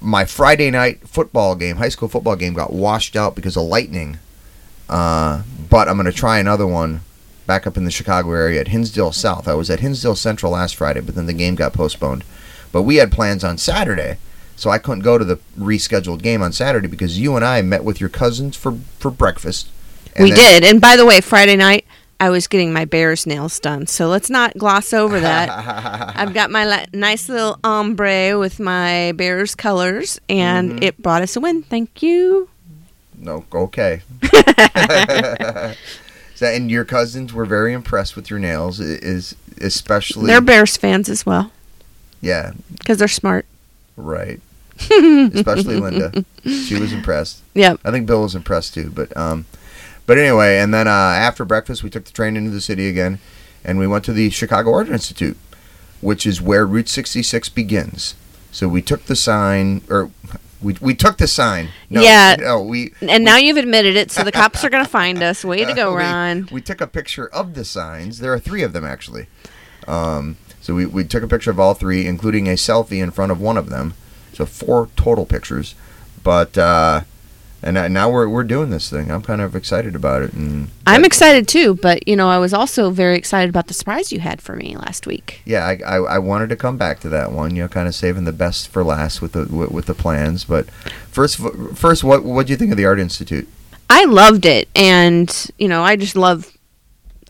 My 0.00 0.24
Friday 0.24 0.70
night 0.70 1.08
football 1.08 1.54
game, 1.54 1.76
high 1.76 1.88
school 1.88 2.08
football 2.08 2.36
game, 2.36 2.54
got 2.54 2.72
washed 2.72 3.16
out 3.16 3.34
because 3.34 3.56
of 3.56 3.64
lightning. 3.64 4.18
Uh, 4.88 5.42
but 5.68 5.88
I'm 5.88 5.96
going 5.96 6.06
to 6.06 6.12
try 6.12 6.38
another 6.38 6.66
one 6.66 7.00
back 7.46 7.66
up 7.66 7.76
in 7.76 7.84
the 7.84 7.90
Chicago 7.90 8.32
area 8.32 8.60
at 8.60 8.68
Hinsdale 8.68 9.12
South. 9.12 9.48
I 9.48 9.54
was 9.54 9.70
at 9.70 9.80
Hinsdale 9.80 10.14
Central 10.16 10.52
last 10.52 10.76
Friday, 10.76 11.00
but 11.00 11.14
then 11.14 11.26
the 11.26 11.32
game 11.32 11.54
got 11.54 11.72
postponed. 11.72 12.24
But 12.72 12.82
we 12.82 12.96
had 12.96 13.10
plans 13.10 13.42
on 13.42 13.58
Saturday, 13.58 14.18
so 14.54 14.70
I 14.70 14.78
couldn't 14.78 15.02
go 15.02 15.18
to 15.18 15.24
the 15.24 15.36
rescheduled 15.58 16.22
game 16.22 16.42
on 16.42 16.52
Saturday 16.52 16.88
because 16.88 17.18
you 17.18 17.34
and 17.36 17.44
I 17.44 17.62
met 17.62 17.84
with 17.84 18.00
your 18.00 18.10
cousins 18.10 18.56
for 18.56 18.78
for 18.98 19.10
breakfast. 19.10 19.68
We 20.18 20.30
then- 20.30 20.62
did. 20.62 20.64
And 20.70 20.80
by 20.80 20.96
the 20.96 21.06
way, 21.06 21.20
Friday 21.20 21.56
night 21.56 21.86
I 22.20 22.30
was 22.30 22.48
getting 22.48 22.72
my 22.72 22.84
bear's 22.84 23.26
nails 23.26 23.60
done. 23.60 23.86
So 23.86 24.08
let's 24.08 24.28
not 24.28 24.56
gloss 24.58 24.92
over 24.92 25.20
that. 25.20 25.48
I've 26.16 26.34
got 26.34 26.50
my 26.50 26.66
li- 26.66 26.86
nice 26.92 27.28
little 27.28 27.58
ombre 27.62 28.36
with 28.38 28.58
my 28.58 29.12
bear's 29.12 29.54
colors 29.54 30.20
and 30.28 30.70
Mm-hmm. 30.72 30.82
it 30.82 31.02
brought 31.02 31.22
us 31.22 31.36
a 31.36 31.40
win. 31.40 31.62
Thank 31.62 32.02
you. 32.02 32.48
No, 33.16 33.44
okay. 33.52 34.02
so, 36.34 36.46
and 36.46 36.70
your 36.70 36.84
cousins 36.84 37.32
were 37.32 37.44
very 37.44 37.72
impressed 37.72 38.16
with 38.16 38.30
your 38.30 38.38
nails, 38.38 38.80
is 38.80 39.34
especially 39.60 40.26
They're 40.26 40.40
Bears 40.40 40.76
fans 40.76 41.08
as 41.08 41.24
well 41.26 41.50
yeah, 42.20 42.52
because 42.76 42.98
they're 42.98 43.06
smart. 43.08 43.46
right. 43.96 44.40
especially 44.80 45.76
Linda, 45.80 46.24
she 46.44 46.74
was 46.78 46.92
impressed. 46.92 47.42
Yep. 47.54 47.80
I 47.84 47.90
think 47.92 48.06
Bill 48.06 48.22
was 48.22 48.34
impressed 48.36 48.74
too. 48.74 48.90
But 48.90 49.16
um, 49.16 49.46
but 50.08 50.16
anyway, 50.16 50.56
and 50.58 50.72
then 50.72 50.88
uh, 50.88 50.90
after 50.90 51.44
breakfast, 51.44 51.82
we 51.82 51.90
took 51.90 52.06
the 52.06 52.12
train 52.12 52.34
into 52.34 52.50
the 52.50 52.62
city 52.62 52.88
again, 52.88 53.18
and 53.62 53.78
we 53.78 53.86
went 53.86 54.06
to 54.06 54.12
the 54.14 54.30
Chicago 54.30 54.72
Art 54.72 54.88
Institute, 54.88 55.36
which 56.00 56.26
is 56.26 56.40
where 56.40 56.66
Route 56.66 56.88
66 56.88 57.50
begins. 57.50 58.14
So 58.50 58.68
we 58.68 58.80
took 58.80 59.04
the 59.04 59.14
sign, 59.14 59.82
or 59.90 60.10
we, 60.62 60.76
we 60.80 60.94
took 60.94 61.18
the 61.18 61.28
sign. 61.28 61.68
No, 61.90 62.00
Yeah. 62.00 62.36
No, 62.38 62.62
we 62.62 62.94
And 63.02 63.22
now 63.22 63.36
you've 63.36 63.58
admitted 63.58 63.96
it, 63.96 64.10
so 64.10 64.24
the 64.24 64.32
cops 64.32 64.64
are 64.64 64.70
going 64.70 64.82
to 64.84 64.90
find 64.90 65.22
us. 65.22 65.44
Way 65.44 65.66
to 65.66 65.74
go, 65.74 65.92
we- 65.92 65.98
Ron. 65.98 66.48
We, 66.50 66.62
took 66.62 66.80
a 66.80 66.86
picture 66.86 67.28
of 67.28 67.52
the 67.52 67.66
signs. 67.66 68.20
There 68.20 68.32
are 68.32 68.40
three 68.40 68.62
of 68.62 68.72
them 68.72 68.86
actually. 68.86 69.26
Um, 69.86 70.38
so 70.62 70.74
we, 70.74 70.86
we 70.86 71.04
took 71.04 71.22
a 71.22 71.28
picture 71.28 71.50
of 71.50 71.60
all 71.60 71.74
three, 71.74 72.06
including 72.06 72.48
a 72.48 72.52
selfie 72.52 73.02
in 73.02 73.10
front 73.10 73.30
of 73.30 73.42
one 73.42 73.58
of 73.58 73.68
them. 73.68 73.92
So 74.32 74.46
four 74.46 74.88
total 74.96 75.26
pictures. 75.26 75.74
But 76.22 76.56
uh, 76.56 77.02
and 77.62 77.92
now 77.92 78.10
we're 78.10 78.28
we're 78.28 78.44
doing 78.44 78.70
this 78.70 78.88
thing. 78.88 79.10
I'm 79.10 79.22
kind 79.22 79.40
of 79.40 79.56
excited 79.56 79.96
about 79.96 80.22
it. 80.22 80.32
And 80.32 80.70
I'm 80.86 81.04
excited 81.04 81.48
too, 81.48 81.74
but 81.74 82.06
you 82.06 82.14
know, 82.14 82.28
I 82.28 82.38
was 82.38 82.54
also 82.54 82.90
very 82.90 83.16
excited 83.16 83.50
about 83.50 83.66
the 83.66 83.74
surprise 83.74 84.12
you 84.12 84.20
had 84.20 84.40
for 84.40 84.54
me 84.54 84.76
last 84.76 85.06
week. 85.06 85.42
yeah, 85.44 85.66
I, 85.66 85.80
I, 85.84 85.96
I 85.96 86.18
wanted 86.18 86.50
to 86.50 86.56
come 86.56 86.76
back 86.76 87.00
to 87.00 87.08
that 87.08 87.32
one. 87.32 87.56
You 87.56 87.62
know, 87.62 87.68
kind 87.68 87.88
of 87.88 87.94
saving 87.94 88.24
the 88.24 88.32
best 88.32 88.68
for 88.68 88.84
last 88.84 89.20
with 89.20 89.32
the 89.32 89.46
with, 89.46 89.70
with 89.70 89.86
the 89.86 89.94
plans. 89.94 90.44
But 90.44 90.70
first, 91.10 91.38
first, 91.74 92.04
what 92.04 92.24
what 92.24 92.46
do 92.46 92.52
you 92.52 92.56
think 92.56 92.70
of 92.70 92.76
the 92.76 92.86
Art 92.86 93.00
Institute? 93.00 93.48
I 93.90 94.04
loved 94.04 94.46
it, 94.46 94.68
and 94.76 95.50
you 95.58 95.66
know, 95.68 95.82
I 95.82 95.96
just 95.96 96.14
love 96.16 96.56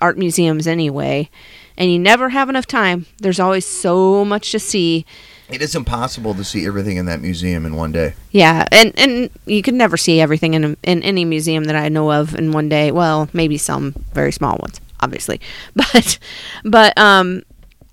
art 0.01 0.19
museums 0.19 0.67
anyway. 0.67 1.31
And 1.77 1.93
you 1.93 1.99
never 1.99 2.31
have 2.31 2.49
enough 2.49 2.67
time. 2.67 3.07
There's 3.19 3.39
always 3.39 3.65
so 3.65 4.25
much 4.25 4.51
to 4.51 4.59
see. 4.59 5.07
It 5.51 5.63
is 5.63 5.75
impossible 5.75 6.35
to 6.35 6.45
see 6.45 6.67
everything 6.67 6.99
in 6.99 7.07
that 7.07 7.21
museum 7.23 7.65
in 7.65 7.75
one 7.75 7.91
day. 7.93 8.15
Yeah, 8.33 8.67
and 8.71 8.93
and 8.99 9.31
you 9.47 9.63
can 9.63 9.77
never 9.79 9.97
see 9.97 10.21
everything 10.21 10.55
in 10.55 10.65
a, 10.65 10.77
in 10.83 11.03
any 11.03 11.25
museum 11.25 11.65
that 11.65 11.77
I 11.77 11.89
know 11.89 12.13
of 12.13 12.35
in 12.35 12.53
one 12.53 12.69
day. 12.69 12.91
Well, 12.93 13.29
maybe 13.33 13.57
some 13.57 13.95
very 14.13 14.31
small 14.33 14.59
ones, 14.59 14.79
obviously, 15.01 15.41
but 15.75 16.19
but 16.65 16.99
um, 16.99 17.43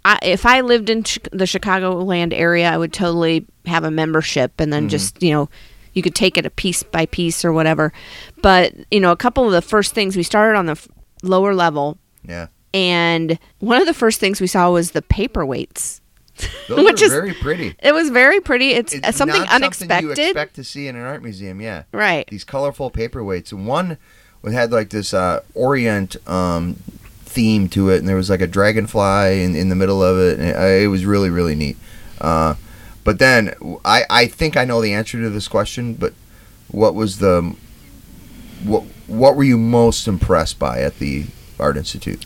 I, 0.03 0.19
if 0.21 0.45
I 0.45 0.61
lived 0.61 0.89
in 0.89 1.03
Chi- 1.03 1.21
the 1.31 1.45
Chicagoland 1.45 2.33
area, 2.33 2.69
I 2.69 2.77
would 2.77 2.91
totally 2.91 3.45
have 3.65 3.85
a 3.85 3.91
membership, 3.91 4.59
and 4.59 4.73
then 4.73 4.89
just 4.89 5.23
you 5.23 5.31
know, 5.31 5.49
you 5.93 6.01
could 6.01 6.13
take 6.15 6.37
it 6.37 6.45
a 6.45 6.49
piece 6.49 6.83
by 6.83 7.05
piece 7.05 7.45
or 7.45 7.53
whatever. 7.53 7.93
But 8.41 8.73
you 8.91 8.99
know, 8.99 9.11
a 9.11 9.17
couple 9.17 9.45
of 9.45 9.53
the 9.53 9.61
first 9.61 9.93
things 9.93 10.17
we 10.17 10.23
started 10.23 10.57
on 10.57 10.65
the 10.65 10.73
f- 10.73 10.89
lower 11.23 11.55
level, 11.55 11.97
Yeah. 12.27 12.47
and 12.73 13.39
one 13.59 13.79
of 13.79 13.87
the 13.87 13.93
first 13.93 14.19
things 14.19 14.41
we 14.41 14.47
saw 14.47 14.71
was 14.71 14.91
the 14.91 15.01
paperweights. 15.01 16.01
Those 16.67 16.83
Which 16.83 17.01
are 17.01 17.05
is- 17.05 17.11
very 17.11 17.33
pretty. 17.33 17.75
It 17.81 17.93
was 17.93 18.09
very 18.09 18.39
pretty. 18.41 18.71
It's, 18.71 18.93
uh, 18.93 18.99
It's 19.03 19.17
something 19.17 19.41
not 19.41 19.53
unexpected. 19.53 20.07
Something 20.07 20.23
you 20.23 20.29
expect 20.29 20.55
to 20.55 20.63
see 20.63 20.87
in 20.87 20.95
an 20.95 21.03
art 21.03 21.21
museum, 21.23 21.61
yeah. 21.61 21.83
right. 21.91 22.27
These 22.29 22.43
colorful 22.43 22.91
paperweights. 22.91 23.53
One 23.53 23.97
had 24.43 24.71
like 24.71 24.89
this 24.89 25.13
uh, 25.13 25.41
Orient 25.53 26.15
um, 26.27 26.75
theme 27.23 27.67
to 27.69 27.89
it, 27.89 27.99
and 27.99 28.07
there 28.07 28.15
was 28.15 28.29
like 28.29 28.41
a 28.41 28.47
dragonfly 28.47 29.43
in, 29.43 29.55
in 29.55 29.69
the 29.69 29.75
middle 29.75 30.03
of 30.03 30.17
it. 30.17 30.39
And 30.39 30.49
it, 30.49 30.83
it 30.83 30.87
was 30.87 31.05
really 31.05 31.29
really 31.29 31.55
neat. 31.55 31.77
Uh, 32.19 32.55
but 33.03 33.19
then 33.19 33.53
I 33.85 34.03
I 34.09 34.27
think 34.27 34.57
I 34.57 34.65
know 34.65 34.81
the 34.81 34.93
answer 34.93 35.19
to 35.21 35.29
this 35.29 35.47
question. 35.47 35.93
But 35.93 36.13
what 36.69 36.95
was 36.95 37.19
the 37.19 37.55
what 38.63 38.83
what 39.07 39.35
were 39.35 39.43
you 39.43 39.57
most 39.57 40.07
impressed 40.07 40.59
by 40.59 40.81
at 40.81 40.99
the 40.99 41.27
Art 41.59 41.77
Institute? 41.77 42.25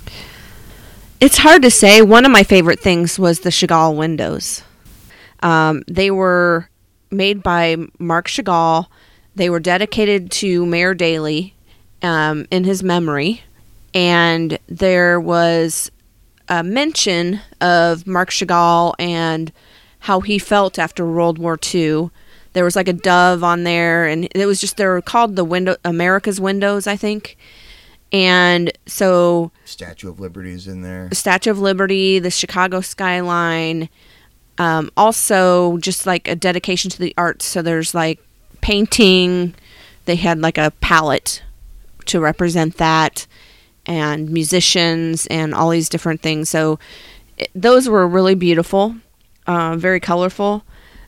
It's 1.21 1.39
hard 1.39 1.63
to 1.63 1.71
say. 1.71 2.01
One 2.01 2.25
of 2.25 2.31
my 2.31 2.43
favorite 2.43 2.79
things 2.79 3.19
was 3.19 3.41
the 3.41 3.49
Chagall 3.49 3.93
windows. 3.93 4.63
Um, 5.41 5.83
they 5.85 6.09
were 6.11 6.69
made 7.11 7.43
by 7.43 7.75
Marc 7.97 8.29
Chagall. 8.29 8.87
They 9.35 9.49
were 9.49 9.59
dedicated 9.59 10.31
to 10.31 10.65
Mayor 10.65 10.93
Daley 10.93 11.55
um, 12.01 12.45
in 12.51 12.63
his 12.63 12.83
memory. 12.83 13.43
And 13.93 14.59
there 14.67 15.19
was 15.19 15.91
a 16.47 16.63
mention 16.63 17.41
of 17.59 18.07
Marc 18.07 18.29
Chagall 18.29 18.93
and 18.97 19.51
how 19.99 20.21
he 20.21 20.39
felt 20.39 20.79
after 20.79 21.05
World 21.05 21.37
War 21.37 21.59
II. 21.73 22.11
There 22.53 22.63
was 22.63 22.77
like 22.77 22.87
a 22.87 22.93
dove 22.93 23.43
on 23.43 23.65
there, 23.65 24.07
and 24.07 24.29
it 24.33 24.45
was 24.45 24.61
just 24.61 24.77
they 24.77 24.85
were 24.85 25.01
called 25.01 25.35
the 25.35 25.43
window 25.43 25.75
America's 25.83 26.39
windows, 26.39 26.87
I 26.87 26.95
think. 26.95 27.37
And 28.11 28.71
so 28.85 29.51
Statue 29.65 30.09
of 30.09 30.19
Liberty 30.19 30.51
is 30.51 30.67
in 30.67 30.81
there. 30.81 31.09
Statue 31.13 31.51
of 31.51 31.59
Liberty, 31.59 32.19
the 32.19 32.31
Chicago 32.31 32.81
skyline, 32.81 33.89
um, 34.57 34.89
also 34.97 35.77
just 35.77 36.05
like 36.05 36.27
a 36.27 36.35
dedication 36.35 36.89
to 36.91 36.99
the 36.99 37.13
arts. 37.17 37.45
So 37.45 37.61
there's 37.61 37.93
like 37.93 38.19
painting. 38.61 39.53
They 40.05 40.15
had 40.15 40.39
like 40.39 40.57
a 40.57 40.71
palette 40.81 41.43
to 42.05 42.19
represent 42.19 42.77
that, 42.77 43.27
and 43.85 44.29
musicians 44.31 45.27
and 45.27 45.53
all 45.53 45.69
these 45.69 45.89
different 45.89 46.21
things. 46.21 46.49
So 46.49 46.79
it, 47.37 47.51
those 47.53 47.87
were 47.87 48.07
really 48.07 48.35
beautiful, 48.35 48.95
uh, 49.45 49.75
very 49.77 49.99
colorful. 49.99 50.63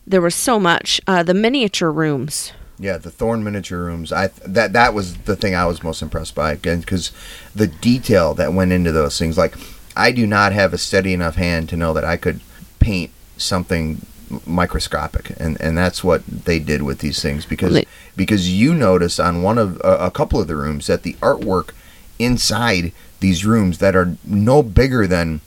There 0.06 0.22
was 0.22 0.36
so 0.36 0.60
much. 0.60 1.02
Uh, 1.08 1.24
the 1.24 1.34
miniature 1.34 1.92
rooms. 1.92 2.54
Yeah, 2.82 2.98
the 2.98 3.12
Thorne 3.12 3.44
miniature 3.44 3.78
rooms. 3.78 4.12
I 4.12 4.30
that 4.44 4.74
that 4.74 4.96
was 4.96 5.16
the 5.20 5.36
thing 5.36 5.54
I 5.54 5.68
was 5.68 5.84
most 5.84 6.02
impressed 6.02 6.34
by 6.34 6.52
again 6.52 6.80
because 6.80 7.12
the 7.54 7.68
detail 7.68 8.34
that 8.34 8.54
went 8.54 8.72
into 8.72 8.92
those 8.92 9.20
things. 9.20 9.38
Like, 9.38 9.56
I 9.96 10.12
do 10.12 10.26
not 10.26 10.52
have 10.52 10.74
a 10.74 10.80
steady 10.80 11.14
enough 11.14 11.36
hand 11.36 11.70
to 11.70 11.78
know 11.78 11.94
that 11.94 12.04
I 12.04 12.18
could 12.18 12.42
paint 12.80 13.12
something 13.38 14.04
microscopic, 14.48 15.32
and 15.40 15.62
and 15.62 15.78
that's 15.78 16.04
what 16.04 16.26
they 16.26 16.58
did 16.58 16.82
with 16.82 17.00
these 17.00 17.22
things 17.22 17.46
because 17.46 17.86
because 18.16 18.50
you 18.52 18.74
notice 18.74 19.20
on 19.20 19.44
one 19.44 19.60
of 19.60 19.80
a, 19.84 19.98
a 20.08 20.12
couple 20.12 20.42
of 20.42 20.48
the 20.48 20.56
rooms 20.56 20.88
that 20.88 21.04
the 21.04 21.14
artwork 21.22 21.74
inside 22.18 22.94
these 23.20 23.46
rooms 23.46 23.78
that 23.78 23.96
are 23.96 24.16
no 24.26 24.64
bigger 24.64 25.06
than 25.06 25.42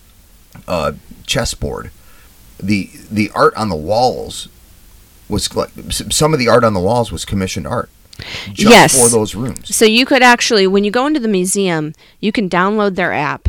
a 0.69 0.95
chessboard. 1.27 1.91
The 2.63 2.91
the 3.11 3.33
art 3.35 3.55
on 3.57 3.71
the 3.71 3.77
walls 3.77 4.49
was 5.29 5.55
like 5.55 5.71
some 5.91 6.33
of 6.33 6.39
the 6.39 6.49
art 6.49 6.65
on 6.65 6.75
the 6.75 6.81
walls 6.81 7.11
was 7.13 7.25
commissioned 7.25 7.67
art 7.67 7.89
just 8.53 8.71
Yes. 8.71 9.01
for 9.03 9.09
those 9.09 9.35
rooms. 9.35 9.75
So 9.75 9.85
you 9.85 10.07
could 10.07 10.23
actually, 10.23 10.67
when 10.67 10.85
you 10.85 10.91
go 10.91 11.07
into 11.07 11.19
the 11.21 11.29
museum, 11.29 11.95
you 12.21 12.31
can 12.31 12.49
download 12.49 12.95
their 12.95 13.13
app, 13.13 13.49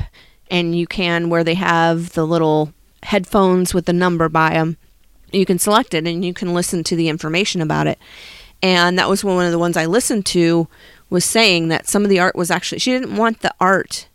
and 0.49 0.77
you 0.77 0.87
can 0.87 1.29
where 1.29 1.43
they 1.43 1.53
have 1.55 2.13
the 2.13 2.25
little 2.25 2.73
headphones 3.03 3.73
with 3.73 3.85
the 3.85 3.93
number 3.93 4.27
by 4.29 4.51
them. 4.51 4.77
You 5.31 5.45
can 5.45 5.59
select 5.59 5.93
it, 5.93 6.07
and 6.07 6.25
you 6.25 6.33
can 6.33 6.53
listen 6.53 6.83
to 6.85 6.95
the 6.95 7.09
information 7.09 7.61
about 7.61 7.85
it. 7.87 7.99
And 8.63 8.97
that 8.97 9.09
was 9.09 9.23
one 9.23 9.45
of 9.45 9.51
the 9.51 9.59
ones 9.59 9.77
I 9.77 9.85
listened 9.85 10.25
to 10.27 10.67
was 11.09 11.23
saying 11.25 11.67
that 11.67 11.87
some 11.87 12.03
of 12.03 12.09
the 12.09 12.19
art 12.19 12.35
was 12.35 12.49
actually 12.49 12.79
she 12.79 12.91
didn't 12.91 13.15
want 13.15 13.41
the 13.41 13.53
art 13.59 14.07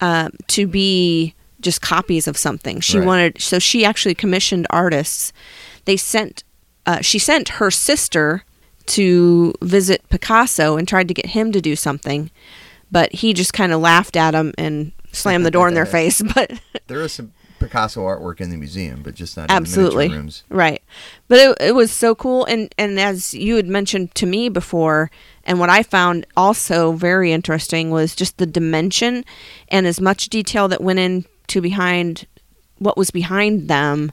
uh, 0.00 0.30
to 0.48 0.66
be 0.66 1.34
just 1.60 1.80
copies 1.80 2.26
of 2.26 2.36
something. 2.36 2.80
She 2.80 2.98
Right. 2.98 3.06
wanted 3.06 3.40
so 3.40 3.58
she 3.60 3.84
actually 3.84 4.14
commissioned 4.16 4.66
artists. 4.70 5.32
They 5.84 5.96
sent 5.96 6.42
uh, 6.86 7.00
she 7.00 7.18
sent 7.18 7.48
her 7.50 7.70
sister 7.70 8.44
to 8.86 9.52
visit 9.62 10.08
Picasso 10.08 10.76
and 10.76 10.86
tried 10.86 11.08
to 11.08 11.14
get 11.14 11.26
him 11.26 11.52
to 11.52 11.60
do 11.60 11.74
something, 11.76 12.30
but 12.90 13.12
he 13.12 13.34
just 13.34 13.52
kind 13.52 13.72
of 13.72 13.80
laughed 13.80 14.16
at 14.16 14.34
him 14.34 14.54
and 14.56 14.92
slammed 15.12 15.44
the 15.44 15.50
door 15.50 15.68
in 15.68 15.74
their 15.74 15.86
face. 15.96 16.22
But 16.34 16.60
There 16.86 17.00
is 17.00 17.12
some 17.12 17.32
Picasso 17.58 18.02
artwork 18.02 18.40
in 18.40 18.50
the 18.50 18.56
museum, 18.56 19.02
but 19.02 19.14
just 19.14 19.36
not 19.36 19.50
Absolutely. 19.50 20.06
in 20.06 20.10
the 20.10 20.16
miniature 20.18 20.22
rooms. 20.22 20.44
Right. 20.48 20.82
But 21.26 21.38
it, 21.38 21.56
it 21.68 21.74
was 21.74 21.90
so 21.90 22.14
cool. 22.14 22.44
And, 22.44 22.72
and 22.78 23.00
as 23.00 23.34
you 23.34 23.56
had 23.56 23.66
mentioned 23.66 24.14
to 24.16 24.26
me 24.26 24.48
before, 24.48 25.10
and 25.44 25.58
what 25.58 25.70
I 25.70 25.82
found 25.82 26.26
also 26.36 26.92
very 26.92 27.32
interesting 27.32 27.90
was 27.90 28.14
just 28.14 28.38
the 28.38 28.46
dimension 28.46 29.24
and 29.68 29.86
as 29.86 30.00
much 30.00 30.28
detail 30.28 30.68
that 30.68 30.82
went 30.82 30.98
into 30.98 31.60
behind 31.60 32.26
what 32.78 32.96
was 32.96 33.10
behind 33.10 33.68
them. 33.68 34.12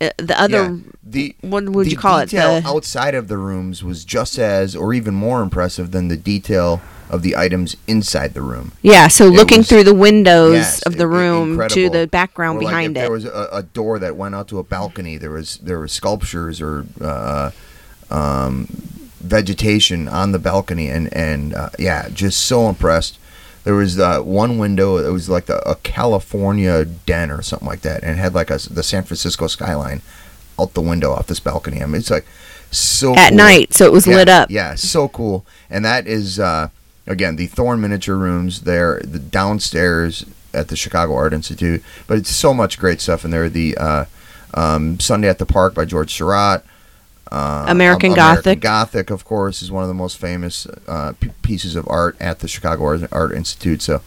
Uh, 0.00 0.10
The 0.18 0.38
other, 0.40 0.62
yeah, 0.64 0.76
the 1.02 1.34
what 1.40 1.68
would 1.70 1.86
the 1.86 1.90
you 1.92 1.96
call 1.96 2.18
it? 2.18 2.26
The 2.30 2.36
detail 2.36 2.62
outside 2.66 3.14
of 3.14 3.28
the 3.28 3.38
rooms 3.38 3.82
was 3.82 4.04
just 4.04 4.38
as, 4.38 4.76
or 4.76 4.92
even 4.92 5.14
more 5.14 5.40
impressive 5.42 5.90
than 5.90 6.08
the 6.08 6.16
detail 6.18 6.80
of 7.08 7.22
the 7.22 7.36
items 7.36 7.76
inside 7.86 8.34
the 8.34 8.42
room. 8.42 8.72
yeah, 8.82 9.06
so 9.08 9.26
looking 9.28 9.58
was- 9.58 9.68
through 9.68 9.84
the 9.84 9.94
windows 9.94 10.54
Yes, 10.54 10.82
of 10.82 10.96
the 10.96 11.06
room 11.06 11.66
to 11.68 11.88
the 11.88 12.06
background 12.08 12.58
Or 12.58 12.62
like 12.64 12.70
behind 12.72 12.96
if 12.96 13.00
it. 13.00 13.04
There 13.04 13.12
was 13.12 13.24
a, 13.24 13.48
a 13.52 13.62
door 13.62 13.98
that 14.00 14.16
went 14.16 14.34
out 14.34 14.48
to 14.48 14.58
a 14.58 14.64
balcony. 14.64 15.16
There 15.16 15.30
was 15.30 15.58
there 15.58 15.78
were 15.78 15.88
sculptures 15.88 16.60
or 16.60 16.84
uh, 17.00 17.52
um, 18.10 18.66
vegetation 19.20 20.08
on 20.08 20.32
the 20.32 20.38
balcony, 20.38 20.88
and 20.88 21.12
and 21.14 21.54
uh, 21.54 21.70
yeah, 21.78 22.08
just 22.12 22.40
so 22.44 22.68
impressed. 22.68 23.18
There 23.66 23.74
was 23.74 23.98
uh, 23.98 24.20
one 24.20 24.58
window. 24.58 24.96
It 24.98 25.10
was 25.10 25.28
like 25.28 25.46
the, 25.46 25.58
a 25.68 25.74
California 25.74 26.84
den 26.84 27.32
or 27.32 27.42
something 27.42 27.66
like 27.66 27.80
that, 27.80 28.04
and 28.04 28.12
it 28.12 28.20
had 28.20 28.32
like 28.32 28.48
a, 28.48 28.58
the 28.70 28.84
San 28.84 29.02
Francisco 29.02 29.48
skyline 29.48 30.02
out 30.56 30.74
the 30.74 30.80
window 30.80 31.10
off 31.10 31.26
this 31.26 31.40
balcony. 31.40 31.82
I 31.82 31.86
mean, 31.86 31.96
it's 31.96 32.08
like 32.08 32.26
so 32.70 33.16
At 33.16 33.30
cool. 33.30 33.38
night, 33.38 33.74
so 33.74 33.84
it 33.84 33.90
was 33.90 34.06
Yeah, 34.06 34.14
lit 34.14 34.28
up. 34.28 34.52
Yeah, 34.52 34.76
so 34.76 35.08
cool. 35.08 35.44
And 35.68 35.84
that 35.84 36.06
is 36.06 36.38
uh, 36.38 36.68
again 37.08 37.34
the 37.34 37.48
Thorne 37.48 37.80
miniature 37.80 38.14
rooms. 38.14 38.60
There, 38.60 39.00
the 39.02 39.18
downstairs 39.18 40.24
at 40.54 40.68
the 40.68 40.76
Chicago 40.76 41.16
Art 41.16 41.32
Institute. 41.32 41.82
But 42.06 42.18
it's 42.18 42.30
so 42.30 42.54
much 42.54 42.78
great 42.78 43.00
stuff 43.00 43.24
in 43.24 43.32
there. 43.32 43.48
The 43.48 43.76
uh, 43.76 44.04
um, 44.54 45.00
Sunday 45.00 45.28
at 45.28 45.38
the 45.40 45.44
Park 45.44 45.74
by 45.74 45.86
George 45.86 46.14
Seurat. 46.14 46.64
Uh, 47.32 47.64
American 47.68 48.14
Gothic. 48.14 48.60
Gothic, 48.60 49.10
of 49.10 49.24
course, 49.24 49.62
is 49.62 49.70
one 49.70 49.82
of 49.82 49.88
the 49.88 49.94
most 49.94 50.16
famous 50.18 50.66
uh, 50.86 51.12
p- 51.18 51.30
pieces 51.42 51.74
of 51.76 51.86
art 51.88 52.16
at 52.20 52.38
the 52.38 52.48
Chicago 52.48 52.84
Art, 52.84 53.00
Art 53.12 53.32
Institute. 53.32 53.82
So, 53.82 54.00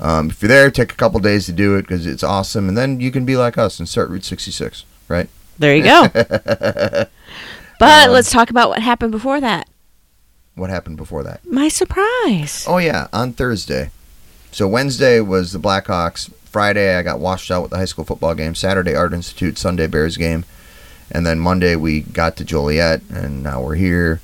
um, 0.00 0.30
if 0.30 0.40
you're 0.42 0.48
there, 0.48 0.70
take 0.70 0.92
a 0.92 0.96
couple 0.96 1.18
days 1.20 1.46
to 1.46 1.52
do 1.52 1.76
it 1.76 1.82
because 1.82 2.06
it's 2.06 2.22
awesome, 2.22 2.68
and 2.68 2.76
then 2.78 3.00
you 3.00 3.10
can 3.10 3.24
be 3.24 3.36
like 3.36 3.58
us 3.58 3.78
and 3.78 3.88
start 3.88 4.10
Route 4.10 4.24
66, 4.24 4.84
right? 5.08 5.28
There 5.58 5.74
you 5.74 5.82
go. 5.82 6.08
but 6.14 7.10
Um, 7.80 8.10
let's 8.12 8.30
talk 8.30 8.50
about 8.50 8.68
what 8.68 8.80
happened 8.80 9.12
before 9.12 9.40
that. 9.40 9.68
What 10.54 10.70
happened 10.70 10.96
before 10.98 11.22
that? 11.24 11.44
My 11.46 11.68
surprise. 11.68 12.64
Oh 12.68 12.78
yeah, 12.78 13.08
on 13.12 13.32
Thursday. 13.32 13.90
So 14.50 14.68
Wednesday 14.68 15.20
was 15.20 15.52
the 15.52 15.58
Blackhawks. 15.58 16.32
Friday 16.44 16.94
I 16.96 17.02
got 17.02 17.18
washed 17.18 17.50
out 17.50 17.62
with 17.62 17.70
the 17.70 17.78
high 17.78 17.86
school 17.86 18.04
football 18.04 18.34
game. 18.34 18.54
Saturday 18.54 18.94
Art 18.94 19.14
Institute. 19.14 19.56
Sunday 19.56 19.86
Bears 19.86 20.16
game. 20.18 20.44
And 21.12 21.26
then 21.26 21.38
Monday 21.38 21.76
we 21.76 22.00
got 22.00 22.36
to 22.36 22.44
Joliet, 22.44 23.02
and 23.10 23.42
now 23.42 23.62
we're 23.62 23.76
here. 23.76 24.20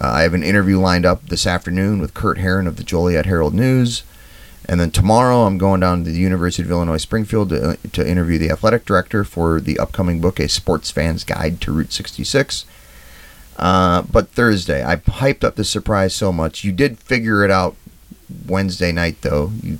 Uh, 0.00 0.08
I 0.08 0.22
have 0.22 0.32
an 0.32 0.44
interview 0.44 0.78
lined 0.78 1.04
up 1.04 1.26
this 1.26 1.46
afternoon 1.46 2.00
with 2.00 2.14
Kurt 2.14 2.38
Heron 2.38 2.66
of 2.66 2.76
the 2.76 2.84
Joliet 2.84 3.26
Herald 3.26 3.52
News. 3.52 4.04
And 4.66 4.80
then 4.80 4.92
tomorrow 4.92 5.46
I'm 5.46 5.58
going 5.58 5.80
down 5.80 6.04
to 6.04 6.10
the 6.10 6.18
University 6.18 6.62
of 6.62 6.70
Illinois 6.70 6.98
Springfield 6.98 7.48
to, 7.48 7.76
to 7.92 8.08
interview 8.08 8.38
the 8.38 8.50
athletic 8.50 8.84
director 8.84 9.24
for 9.24 9.60
the 9.60 9.78
upcoming 9.80 10.20
book, 10.20 10.38
A 10.38 10.48
Sports 10.48 10.92
Fan's 10.92 11.24
Guide 11.24 11.60
to 11.62 11.72
Route 11.72 11.92
66. 11.92 12.64
Uh, 13.56 14.02
but 14.02 14.28
Thursday, 14.28 14.84
I 14.84 14.96
hyped 14.96 15.42
up 15.42 15.56
the 15.56 15.64
surprise 15.64 16.14
so 16.14 16.32
much. 16.32 16.62
You 16.62 16.70
did 16.70 16.98
figure 16.98 17.44
it 17.44 17.50
out 17.50 17.74
Wednesday 18.46 18.92
night, 18.92 19.22
though. 19.22 19.50
You 19.60 19.78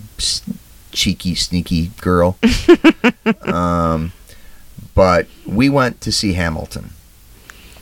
cheeky, 0.92 1.35
sneaky 1.35 1.92
girl. 2.00 2.37
um, 3.42 4.12
but 4.94 5.26
we 5.46 5.68
went 5.68 6.00
to 6.02 6.12
see 6.12 6.32
Hamilton, 6.34 6.90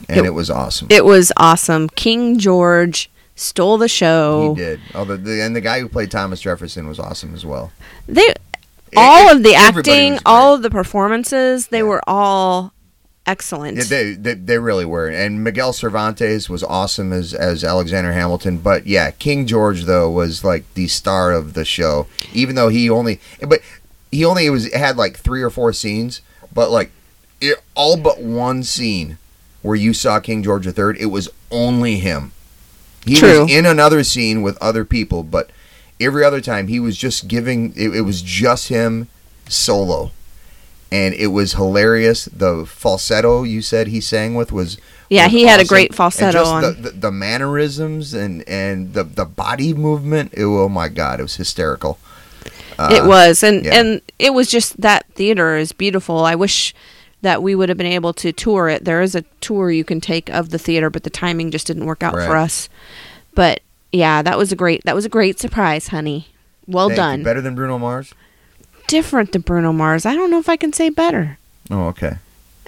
and 0.08 0.18
It- 0.18 0.26
it, 0.26 0.34
was 0.34 0.50
awesome. 0.50 0.88
It 0.90 1.04
was 1.04 1.32
awesome. 1.36 1.88
King 1.90 2.38
George 2.38 3.10
stole 3.36 3.78
the 3.78 3.88
show. 3.88 4.54
he 4.54 4.60
did. 4.62 4.80
The, 4.94 5.16
the, 5.16 5.42
and 5.42 5.54
the 5.54 5.60
guy 5.60 5.80
who 5.80 5.88
played 5.88 6.10
Thomas 6.10 6.40
Jefferson 6.40 6.88
was 6.88 6.98
awesome 6.98 7.34
as 7.34 7.44
well. 7.46 7.72
They 8.08 8.34
all 8.96 9.28
It- 9.30 9.36
of 9.36 9.42
the 9.42 9.54
acting, 9.54 10.18
all 10.26 10.54
of 10.54 10.62
the 10.62 10.70
performances, 10.70 11.68
they 11.68 11.78
Yeah. 11.78 11.82
were 11.84 12.00
all 12.06 12.72
excellent. 13.26 13.76
Yeah, 13.76 13.84
they, 13.84 14.12
they 14.14 14.32
they 14.34 14.58
really 14.58 14.86
were, 14.86 15.06
and 15.08 15.44
Miguel 15.44 15.72
Cervantes 15.74 16.48
was 16.48 16.64
awesome 16.64 17.12
as 17.12 17.34
as 17.34 17.62
Alexander 17.62 18.12
Hamilton. 18.12 18.56
But 18.58 18.86
yeah, 18.86 19.10
King 19.10 19.46
George 19.46 19.84
though 19.84 20.10
was 20.10 20.42
like 20.44 20.64
the 20.74 20.88
star 20.88 21.32
of 21.32 21.52
the 21.52 21.64
show, 21.66 22.06
even 22.32 22.54
though 22.54 22.68
he 22.70 22.88
only 22.88 23.20
but 23.46 23.60
he 24.10 24.24
only 24.24 24.48
was 24.48 24.72
had 24.72 24.96
like 24.96 25.18
three 25.18 25.42
or 25.42 25.50
four 25.50 25.74
scenes, 25.74 26.22
but 26.58 26.72
like 26.72 26.90
it, 27.40 27.62
all 27.76 27.96
but 27.96 28.20
one 28.20 28.64
scene 28.64 29.16
where 29.62 29.76
you 29.76 29.94
saw 29.94 30.18
King 30.18 30.42
George 30.42 30.66
III, 30.66 30.96
it 30.98 31.06
was 31.06 31.28
only 31.52 32.00
him. 32.00 32.32
He 33.06 33.14
True. 33.14 33.42
was 33.42 33.52
in 33.52 33.64
another 33.64 34.02
scene 34.02 34.42
with 34.42 34.58
other 34.60 34.84
people, 34.84 35.22
but 35.22 35.50
every 36.00 36.24
other 36.24 36.40
time 36.40 36.66
he 36.66 36.80
was 36.80 36.96
just 36.96 37.28
giving. 37.28 37.72
It, 37.76 37.94
it 37.94 38.00
was 38.00 38.22
just 38.22 38.70
him 38.70 39.06
solo, 39.48 40.10
and 40.90 41.14
it 41.14 41.28
was 41.28 41.52
hilarious. 41.52 42.24
The 42.24 42.66
falsetto 42.66 43.44
you 43.44 43.62
said 43.62 43.86
he 43.86 44.00
sang 44.00 44.34
with 44.34 44.50
was 44.50 44.78
Yeah, 45.08 45.26
was 45.26 45.32
he 45.32 45.44
had 45.44 45.60
a 45.60 45.62
awesome. 45.62 45.68
great 45.68 45.90
And 45.90 45.96
falsetto 45.96 46.32
just 46.32 46.50
on. 46.52 46.62
The, 46.62 46.72
the, 46.72 46.90
the 46.90 47.12
mannerisms 47.12 48.14
and 48.14 48.42
and 48.48 48.94
the 48.94 49.04
the 49.04 49.26
body 49.26 49.72
movement. 49.74 50.34
It, 50.34 50.42
oh 50.42 50.68
my 50.68 50.88
god, 50.88 51.20
it 51.20 51.22
was 51.22 51.36
hysterical. 51.36 52.00
Uh, 52.78 52.90
it 52.92 53.04
was, 53.04 53.42
and 53.42 53.64
yeah. 53.64 53.80
and 53.80 54.00
it 54.18 54.32
was 54.32 54.48
just 54.48 54.80
that 54.80 55.06
theater 55.14 55.56
is 55.56 55.72
beautiful. 55.72 56.24
I 56.24 56.34
wish 56.34 56.74
that 57.22 57.42
we 57.42 57.54
would 57.54 57.68
have 57.68 57.78
been 57.78 57.86
able 57.86 58.12
to 58.14 58.32
tour 58.32 58.68
it. 58.68 58.84
There 58.84 59.02
is 59.02 59.14
a 59.14 59.22
tour 59.40 59.70
you 59.70 59.84
can 59.84 60.00
take 60.00 60.28
of 60.30 60.50
the 60.50 60.58
theater, 60.58 60.88
but 60.88 61.02
the 61.02 61.10
timing 61.10 61.50
just 61.50 61.66
didn't 61.66 61.86
work 61.86 62.02
out 62.02 62.14
for 62.14 62.36
us. 62.36 62.68
But 63.34 63.60
yeah, 63.90 64.22
that 64.22 64.38
was 64.38 64.52
a 64.52 64.56
great 64.56 64.84
that 64.84 64.94
was 64.94 65.04
a 65.04 65.08
great 65.08 65.40
surprise, 65.40 65.88
honey. 65.88 66.28
Well 66.66 66.88
thank 66.88 66.96
done. 66.96 67.22
Better 67.22 67.40
than 67.40 67.54
Bruno 67.54 67.78
Mars. 67.78 68.14
Different 68.86 69.32
than 69.32 69.42
Bruno 69.42 69.72
Mars. 69.72 70.06
I 70.06 70.14
don't 70.14 70.30
know 70.30 70.38
if 70.38 70.48
I 70.48 70.56
can 70.56 70.72
say 70.72 70.88
better. 70.88 71.38
Oh, 71.70 71.88
okay. 71.88 72.16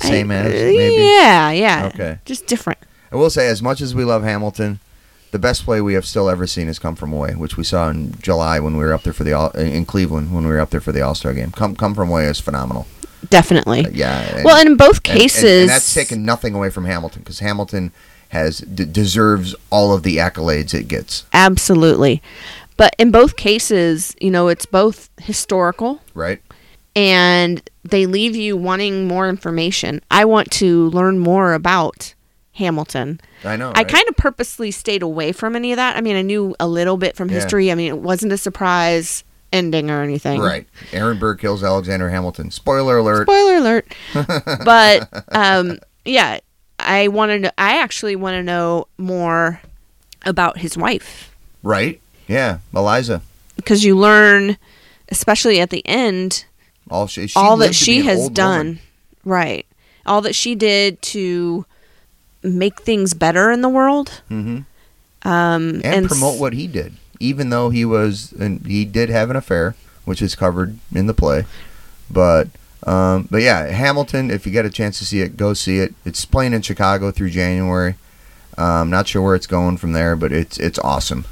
I- 0.01 0.09
Same 0.09 0.31
as 0.31 0.47
uh, 0.47 0.51
maybe. 0.51 1.03
Yeah, 1.03 1.51
yeah. 1.51 1.91
Okay. 1.95 2.19
Just 2.25 2.47
different. 2.47 2.79
I 3.13 3.17
will 3.17 3.31
say, 3.31 3.49
as 3.49 3.61
much 3.61 3.81
as 3.81 3.95
we 3.95 4.05
love 4.05 4.23
Hamilton, 4.23 4.79
the 5.31 5.39
best 5.39 5.65
play 5.65 5.81
we 5.81 5.95
have 5.95 6.05
still 6.05 6.29
ever 6.29 6.47
seen 6.47 6.67
has 6.67 6.79
come 6.79 6.97
from 6.97 7.13
away, 7.13 7.35
which 7.35 7.57
we 7.57 7.65
saw 7.65 7.89
in 7.89 8.15
July 8.21 8.59
when 8.61 8.77
we 8.77 8.85
were 8.85 8.93
up 8.93 9.03
there 9.05 9.13
for 9.13 9.25
the 9.25 9.33
All- 9.33 9.51
in 9.51 9.85
Cleveland 9.85 10.35
when 10.35 10.45
we 10.45 10.51
were 10.51 10.61
up 10.61 10.71
there 10.71 10.81
for 10.81 10.93
the 10.93 11.01
All 11.03 11.15
Star 11.15 11.33
game. 11.35 11.53
Come 11.53 11.75
come 11.77 11.95
from 11.95 12.11
away 12.11 12.27
is 12.27 12.41
phenomenal. 12.41 12.87
Definitely. 13.29 13.87
Uh, 13.87 13.91
yeah. 13.93 14.37
and- 14.37 14.45
well, 14.45 14.57
and 14.57 14.69
in 14.71 14.77
both 14.77 14.99
and- 15.05 15.09
and- 15.09 15.21
cases, 15.21 15.61
and, 15.63 15.71
that's 15.71 15.93
taken 15.95 16.25
nothing 16.25 16.55
away 16.55 16.71
from 16.71 16.85
Hamilton 16.87 17.23
because 17.23 17.39
Hamilton 17.41 17.93
has 18.31 18.59
d- 18.59 18.85
deserves 18.85 19.55
all 19.71 19.93
of 19.95 20.03
the 20.05 20.17
accolades 20.19 20.73
it 20.75 20.87
gets. 20.89 21.25
absolutely. 21.33 22.23
But 22.77 22.95
in 22.99 23.11
both 23.11 23.37
cases, 23.37 24.17
you 24.21 24.31
know, 24.31 24.49
it's 24.49 24.65
both 24.65 25.11
historical 25.21 26.01
Right. 26.15 26.41
and 26.97 27.61
they 27.85 28.07
leave 28.07 28.35
you 28.37 28.57
wanting 28.57 29.07
more 29.07 29.29
information. 29.29 30.01
I 30.11 30.25
want 30.25 30.51
to 30.53 30.89
learn 30.91 31.19
more 31.19 31.53
about 31.55 32.15
Hamilton. 32.53 33.21
I 33.45 33.57
know. 33.57 33.71
I 33.71 33.81
right? 33.81 33.89
kind 33.89 34.09
of 34.09 34.17
purposely 34.17 34.71
stayed 34.71 35.03
away 35.03 35.33
from 35.33 35.55
any 35.57 35.73
of 35.73 35.77
that. 35.77 35.97
I 35.97 36.01
mean, 36.01 36.17
I 36.17 36.23
knew 36.23 36.55
a 36.61 36.67
little 36.69 36.97
bit 36.97 37.17
from 37.17 37.29
Yeah. 37.29 37.37
history. 37.37 37.71
I 37.71 37.75
mean, 37.75 37.89
it 37.89 37.99
wasn't 37.99 38.33
a 38.33 38.39
surprise 38.39 39.25
ending 39.53 39.91
or 39.91 40.03
anything. 40.03 40.41
Right. 40.41 40.67
Aaron 40.93 41.19
Burr 41.19 41.35
kills 41.37 41.63
Alexander 41.65 42.11
Hamilton. 42.11 42.51
Spoiler 42.51 42.99
alert. 42.99 43.27
Spoiler 43.27 43.57
alert. 43.57 43.95
but 44.65 45.09
um, 45.33 45.79
yeah, 46.05 46.39
I 46.79 47.09
wanted 47.09 47.43
to, 47.45 47.53
I 47.61 47.79
actually 47.79 48.17
want 48.17 48.35
to 48.35 48.43
know 48.43 48.87
more 48.99 49.61
about 50.27 50.59
his 50.59 50.77
wife 50.77 51.35
right. 51.63 52.01
Yeah. 52.29 52.59
Eliza. 52.75 53.23
because 53.57 53.85
you 53.85 53.97
learn, 53.97 54.57
especially 55.09 55.61
at 55.61 55.71
the 55.71 55.83
end, 55.87 56.45
All 56.91 57.07
she, 57.07 57.27
she 57.27 57.39
all 57.39 57.57
that 57.59 57.67
lived 57.69 57.79
to 57.79 57.87
be 57.87 58.01
she 58.01 58.03
has 58.03 58.29
done. 58.31 58.59
woman. 58.67 58.79
Right. 59.25 59.67
All 60.07 60.21
that 60.23 60.35
she 60.35 60.55
did 60.55 61.01
to 61.03 61.65
make 62.43 62.81
things 62.83 63.15
better 63.15 63.51
in 63.51 63.61
the 63.63 63.69
world. 63.69 64.23
Mhm. 64.31 64.65
Um, 65.23 65.81
and, 65.85 66.07
s- 66.07 66.09
promote 66.09 66.41
what 66.41 66.53
he 66.55 66.67
did, 66.67 66.95
even 67.19 67.51
though 67.51 67.71
he 67.71 67.85
was 67.85 68.33
and 68.39 68.65
he 68.67 68.85
did 68.85 69.11
have 69.11 69.29
an 69.31 69.37
affair, 69.37 69.75
which 70.05 70.23
is 70.23 70.35
covered 70.35 70.79
in 70.95 71.07
the 71.07 71.15
play. 71.15 71.45
But 72.11 72.49
um, 72.87 73.29
but 73.31 73.43
yeah, 73.43 73.67
Hamilton. 73.67 74.31
If 74.31 74.47
you 74.47 74.53
get 74.53 74.65
a 74.65 74.71
chance 74.71 74.99
to 75.01 75.05
see 75.05 75.21
it, 75.21 75.37
go 75.37 75.53
see 75.53 75.79
it. 75.81 75.95
It's 76.07 76.25
playing 76.25 76.55
in 76.55 76.63
Chicago 76.63 77.11
through 77.11 77.31
January. 77.31 77.97
Um, 78.57 78.89
not 78.91 79.07
sure 79.09 79.21
where 79.23 79.35
it's 79.35 79.47
going 79.47 79.77
from 79.77 79.93
there, 79.93 80.17
but 80.17 80.33
it's 80.33 80.59
it's 80.59 80.79
awesome. 80.79 81.27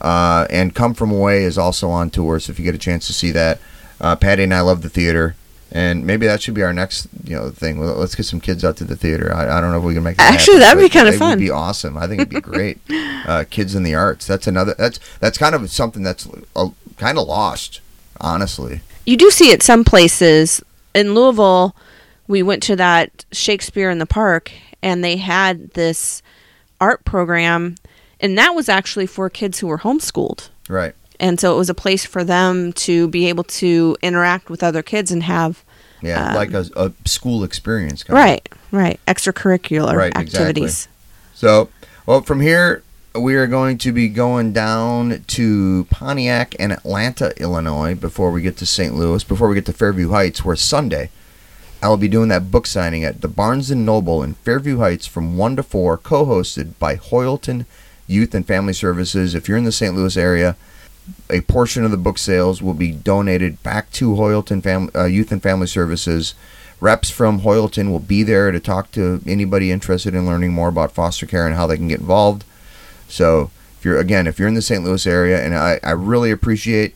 Uh, 0.00 0.46
and 0.50 0.74
Come 0.74 0.94
From 0.94 1.10
Away 1.10 1.44
is 1.44 1.58
also 1.58 1.88
on 1.90 2.10
tour, 2.10 2.38
so 2.40 2.50
if 2.52 2.58
you 2.58 2.64
get 2.64 2.74
a 2.74 2.78
chance 2.78 3.06
to 3.06 3.12
see 3.12 3.30
that, 3.32 3.58
uh, 4.00 4.16
Patty 4.16 4.44
and 4.44 4.54
I 4.54 4.60
love 4.60 4.80
the 4.82 4.88
theater, 4.88 5.34
and 5.72 6.04
maybe 6.06 6.26
that 6.26 6.42
should 6.42 6.54
be 6.54 6.62
our 6.62 6.72
next 6.72 7.08
you 7.24 7.36
know 7.36 7.50
thing. 7.50 7.78
Well, 7.78 7.94
Let's 7.96 8.14
get 8.14 8.26
some 8.26 8.40
kids 8.40 8.64
out 8.64 8.76
to 8.78 8.84
the 8.84 8.96
theater. 8.96 9.32
I, 9.34 9.58
I 9.58 9.60
don't 9.60 9.70
know 9.72 9.78
if 9.78 9.84
we 9.84 9.94
can 9.94 10.02
make 10.02 10.16
that 10.16 10.32
Actually, 10.34 10.60
happen, 10.60 10.78
that'd 10.78 10.90
be 10.90 10.92
kinda 10.92 11.12
it 11.12 11.18
fun. 11.18 11.30
Would 11.30 11.38
be 11.38 11.50
awesome. 11.50 11.96
I 11.96 12.06
think 12.06 12.20
it'd 12.22 12.28
be 12.34 12.40
great. 12.52 12.78
uh, 12.90 13.44
kids 13.50 13.74
in 13.74 13.82
the 13.82 13.94
arts. 13.94 14.26
That's 14.26 14.46
another. 14.46 14.74
That's 14.76 14.98
that's 15.20 15.38
kind 15.38 15.54
of 15.54 15.70
something 15.70 16.02
that's 16.02 16.28
uh, 16.56 16.68
kind 16.96 17.18
of 17.18 17.26
lost, 17.28 17.80
honestly. 18.20 18.80
you 19.06 19.16
do 19.16 19.30
see 19.30 19.50
it 19.50 19.62
some 19.62 19.84
places 19.84 20.62
in 20.94 21.14
Louisville. 21.14 21.74
We 22.26 22.42
went 22.42 22.62
to 22.64 22.76
that 22.76 23.24
Shakespeare 23.32 23.90
in 23.90 23.98
the 23.98 24.06
Park, 24.06 24.52
and 24.82 25.02
they 25.02 25.16
had 25.16 25.70
this 25.70 26.22
art 26.80 27.04
program, 27.04 27.74
and 28.20 28.38
that 28.38 28.54
was 28.54 28.68
actually 28.68 29.06
for 29.06 29.28
kids 29.28 29.58
who 29.58 29.66
were 29.66 29.78
homeschooled. 29.78 30.48
Right. 30.68 30.94
And 31.20 31.38
so 31.38 31.54
it 31.54 31.58
was 31.58 31.68
a 31.70 31.74
place 31.74 32.04
for 32.06 32.24
them 32.24 32.72
to 32.72 33.06
be 33.08 33.28
able 33.28 33.44
to 33.44 33.96
interact 34.02 34.48
with 34.50 34.62
other 34.62 34.82
kids 34.82 35.12
and 35.12 35.22
have 35.22 35.62
Yeah, 36.02 36.28
Um, 36.30 36.34
like 36.34 36.52
a, 36.54 36.64
a 36.76 36.92
school 37.06 37.44
experience. 37.44 38.02
Kind 38.02 38.18
of. 38.18 38.24
right, 38.24 38.48
right, 38.72 38.98
extracurricular 39.06 39.94
Right, 39.94 40.12
exactly. 40.16 40.38
activities. 40.38 40.88
So, 41.34 41.68
well, 42.06 42.22
from 42.22 42.40
here 42.40 42.82
we 43.14 43.34
are 43.34 43.46
going 43.46 43.76
to 43.78 43.92
be 43.92 44.08
going 44.08 44.52
down 44.54 45.24
to 45.26 45.86
Pontiac 45.90 46.54
and 46.58 46.72
Atlanta, 46.72 47.34
Illinois, 47.38 47.94
before 47.94 48.30
we 48.30 48.40
get 48.40 48.56
to 48.58 48.66
St. 48.66 48.94
Louis, 48.94 49.22
before 49.24 49.48
we 49.48 49.56
get 49.56 49.66
to 49.66 49.72
Fairview 49.74 50.10
Heights, 50.10 50.42
where 50.44 50.56
Sunday 50.56 51.10
I 51.82 51.88
will 51.88 51.96
be 51.96 52.08
doing 52.08 52.28
that 52.28 52.50
book 52.50 52.66
signing 52.66 53.04
at 53.04 53.20
the 53.20 53.28
Barnes 53.28 53.70
and 53.70 53.84
Noble 53.84 54.22
in 54.22 54.34
Fairview 54.34 54.78
Heights 54.78 55.06
from 55.06 55.36
one 55.36 55.56
to 55.56 55.62
four, 55.62 55.96
co-hosted 55.98 56.78
by 56.78 56.96
Hoyleton 56.96 57.64
Youth 58.06 58.34
and 58.34 58.46
Family 58.46 58.72
Services. 58.74 59.34
If 59.34 59.48
you're 59.48 59.58
in 59.58 59.64
the 59.64 59.72
St. 59.72 59.94
Louis 59.94 60.16
area, 60.16 60.56
a 61.28 61.40
portion 61.42 61.84
of 61.84 61.90
the 61.90 61.96
book 61.96 62.18
sales 62.18 62.62
will 62.62 62.74
be 62.74 62.92
donated 62.92 63.62
back 63.62 63.90
to 63.92 64.10
Hoyleton 64.14 64.62
Fam- 64.62 64.90
uh, 64.94 65.04
Youth 65.04 65.32
and 65.32 65.42
Family 65.42 65.66
Services. 65.66 66.34
Reps 66.80 67.10
from 67.10 67.40
Hoyleton 67.40 67.90
will 67.90 68.00
be 68.00 68.22
there 68.22 68.50
to 68.50 68.60
talk 68.60 68.90
to 68.92 69.20
anybody 69.26 69.70
interested 69.70 70.14
in 70.14 70.26
learning 70.26 70.52
more 70.52 70.68
about 70.68 70.92
foster 70.92 71.26
care 71.26 71.46
and 71.46 71.54
how 71.54 71.66
they 71.66 71.76
can 71.76 71.88
get 71.88 72.00
involved. 72.00 72.44
So, 73.08 73.50
if 73.78 73.84
you're 73.84 73.98
again, 73.98 74.26
if 74.26 74.38
you're 74.38 74.48
in 74.48 74.54
the 74.54 74.62
St. 74.62 74.84
Louis 74.84 75.06
area, 75.06 75.44
and 75.44 75.54
I, 75.54 75.78
I 75.82 75.90
really 75.90 76.30
appreciate 76.30 76.94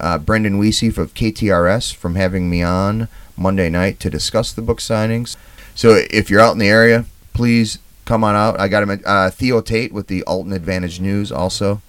uh, 0.00 0.18
Brendan 0.18 0.60
Weesey 0.60 0.96
of 0.98 1.14
KTRS 1.14 1.94
from 1.94 2.14
having 2.14 2.50
me 2.50 2.62
on 2.62 3.08
Monday 3.36 3.70
night 3.70 4.00
to 4.00 4.10
discuss 4.10 4.52
the 4.52 4.62
book 4.62 4.78
signings. 4.78 5.36
So, 5.74 6.02
if 6.10 6.28
you're 6.28 6.40
out 6.40 6.52
in 6.52 6.58
the 6.58 6.68
area, 6.68 7.06
please 7.32 7.78
come 8.04 8.24
on 8.24 8.34
out. 8.34 8.60
I 8.60 8.68
got 8.68 8.82
him. 8.82 9.00
Uh, 9.06 9.30
Theo 9.30 9.60
Tate 9.60 9.92
with 9.92 10.08
the 10.08 10.22
Alton 10.24 10.52
Advantage 10.52 11.00
News 11.00 11.32
also 11.32 11.80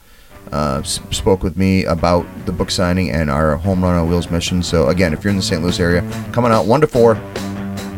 uh, 0.51 0.79
s- 0.83 0.99
spoke 1.11 1.41
with 1.43 1.57
me 1.57 1.85
about 1.85 2.25
the 2.45 2.51
book 2.51 2.69
signing 2.71 3.09
and 3.11 3.29
our 3.31 3.55
home 3.57 3.83
run 3.83 3.95
on 3.95 4.09
wheels 4.09 4.29
mission. 4.29 4.61
So 4.63 4.89
again, 4.89 5.13
if 5.13 5.23
you're 5.23 5.31
in 5.31 5.37
the 5.37 5.43
St. 5.43 5.61
Louis 5.61 5.79
area, 5.79 6.01
coming 6.31 6.51
out 6.51 6.65
one 6.65 6.81
to 6.81 6.87
four, 6.87 7.15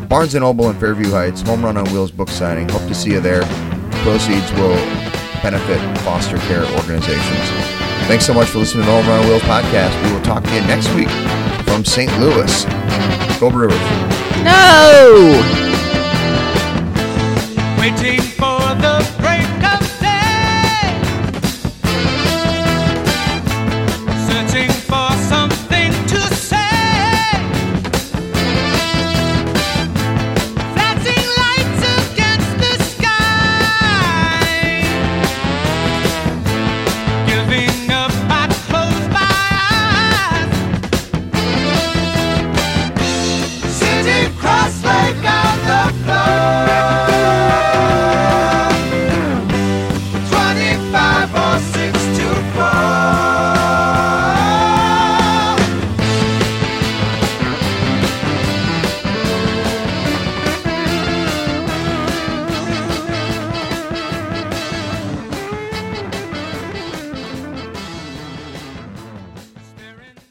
Barnes 0.08 0.34
and 0.34 0.42
Noble 0.42 0.70
in 0.70 0.78
Fairview 0.78 1.10
Heights, 1.10 1.42
home 1.42 1.64
run 1.64 1.76
on 1.76 1.84
wheels 1.92 2.10
book 2.10 2.28
signing. 2.28 2.68
Hope 2.68 2.82
to 2.88 2.94
see 2.94 3.10
you 3.10 3.20
there. 3.20 3.42
Proceeds 4.02 4.50
will 4.52 4.76
benefit 5.42 5.80
foster 6.00 6.38
care 6.38 6.64
organizations. 6.76 7.50
Thanks 8.06 8.24
so 8.24 8.32
much 8.32 8.48
for 8.48 8.58
listening 8.58 8.84
to 8.84 8.90
the 8.90 8.96
Home 9.02 9.08
Run 9.08 9.20
on 9.22 9.26
Wheels 9.28 9.42
podcast. 9.42 10.00
We 10.06 10.12
will 10.12 10.22
talk 10.22 10.44
to 10.44 10.54
you 10.54 10.60
next 10.62 10.92
week 10.94 11.08
from 11.66 11.84
St. 11.84 12.10
Louis. 12.20 12.64
Go 13.40 13.50
Brewers. 13.50 13.74
No. 14.44 15.42
waiting 17.78 18.20
for 18.20 18.40
the 18.40 18.45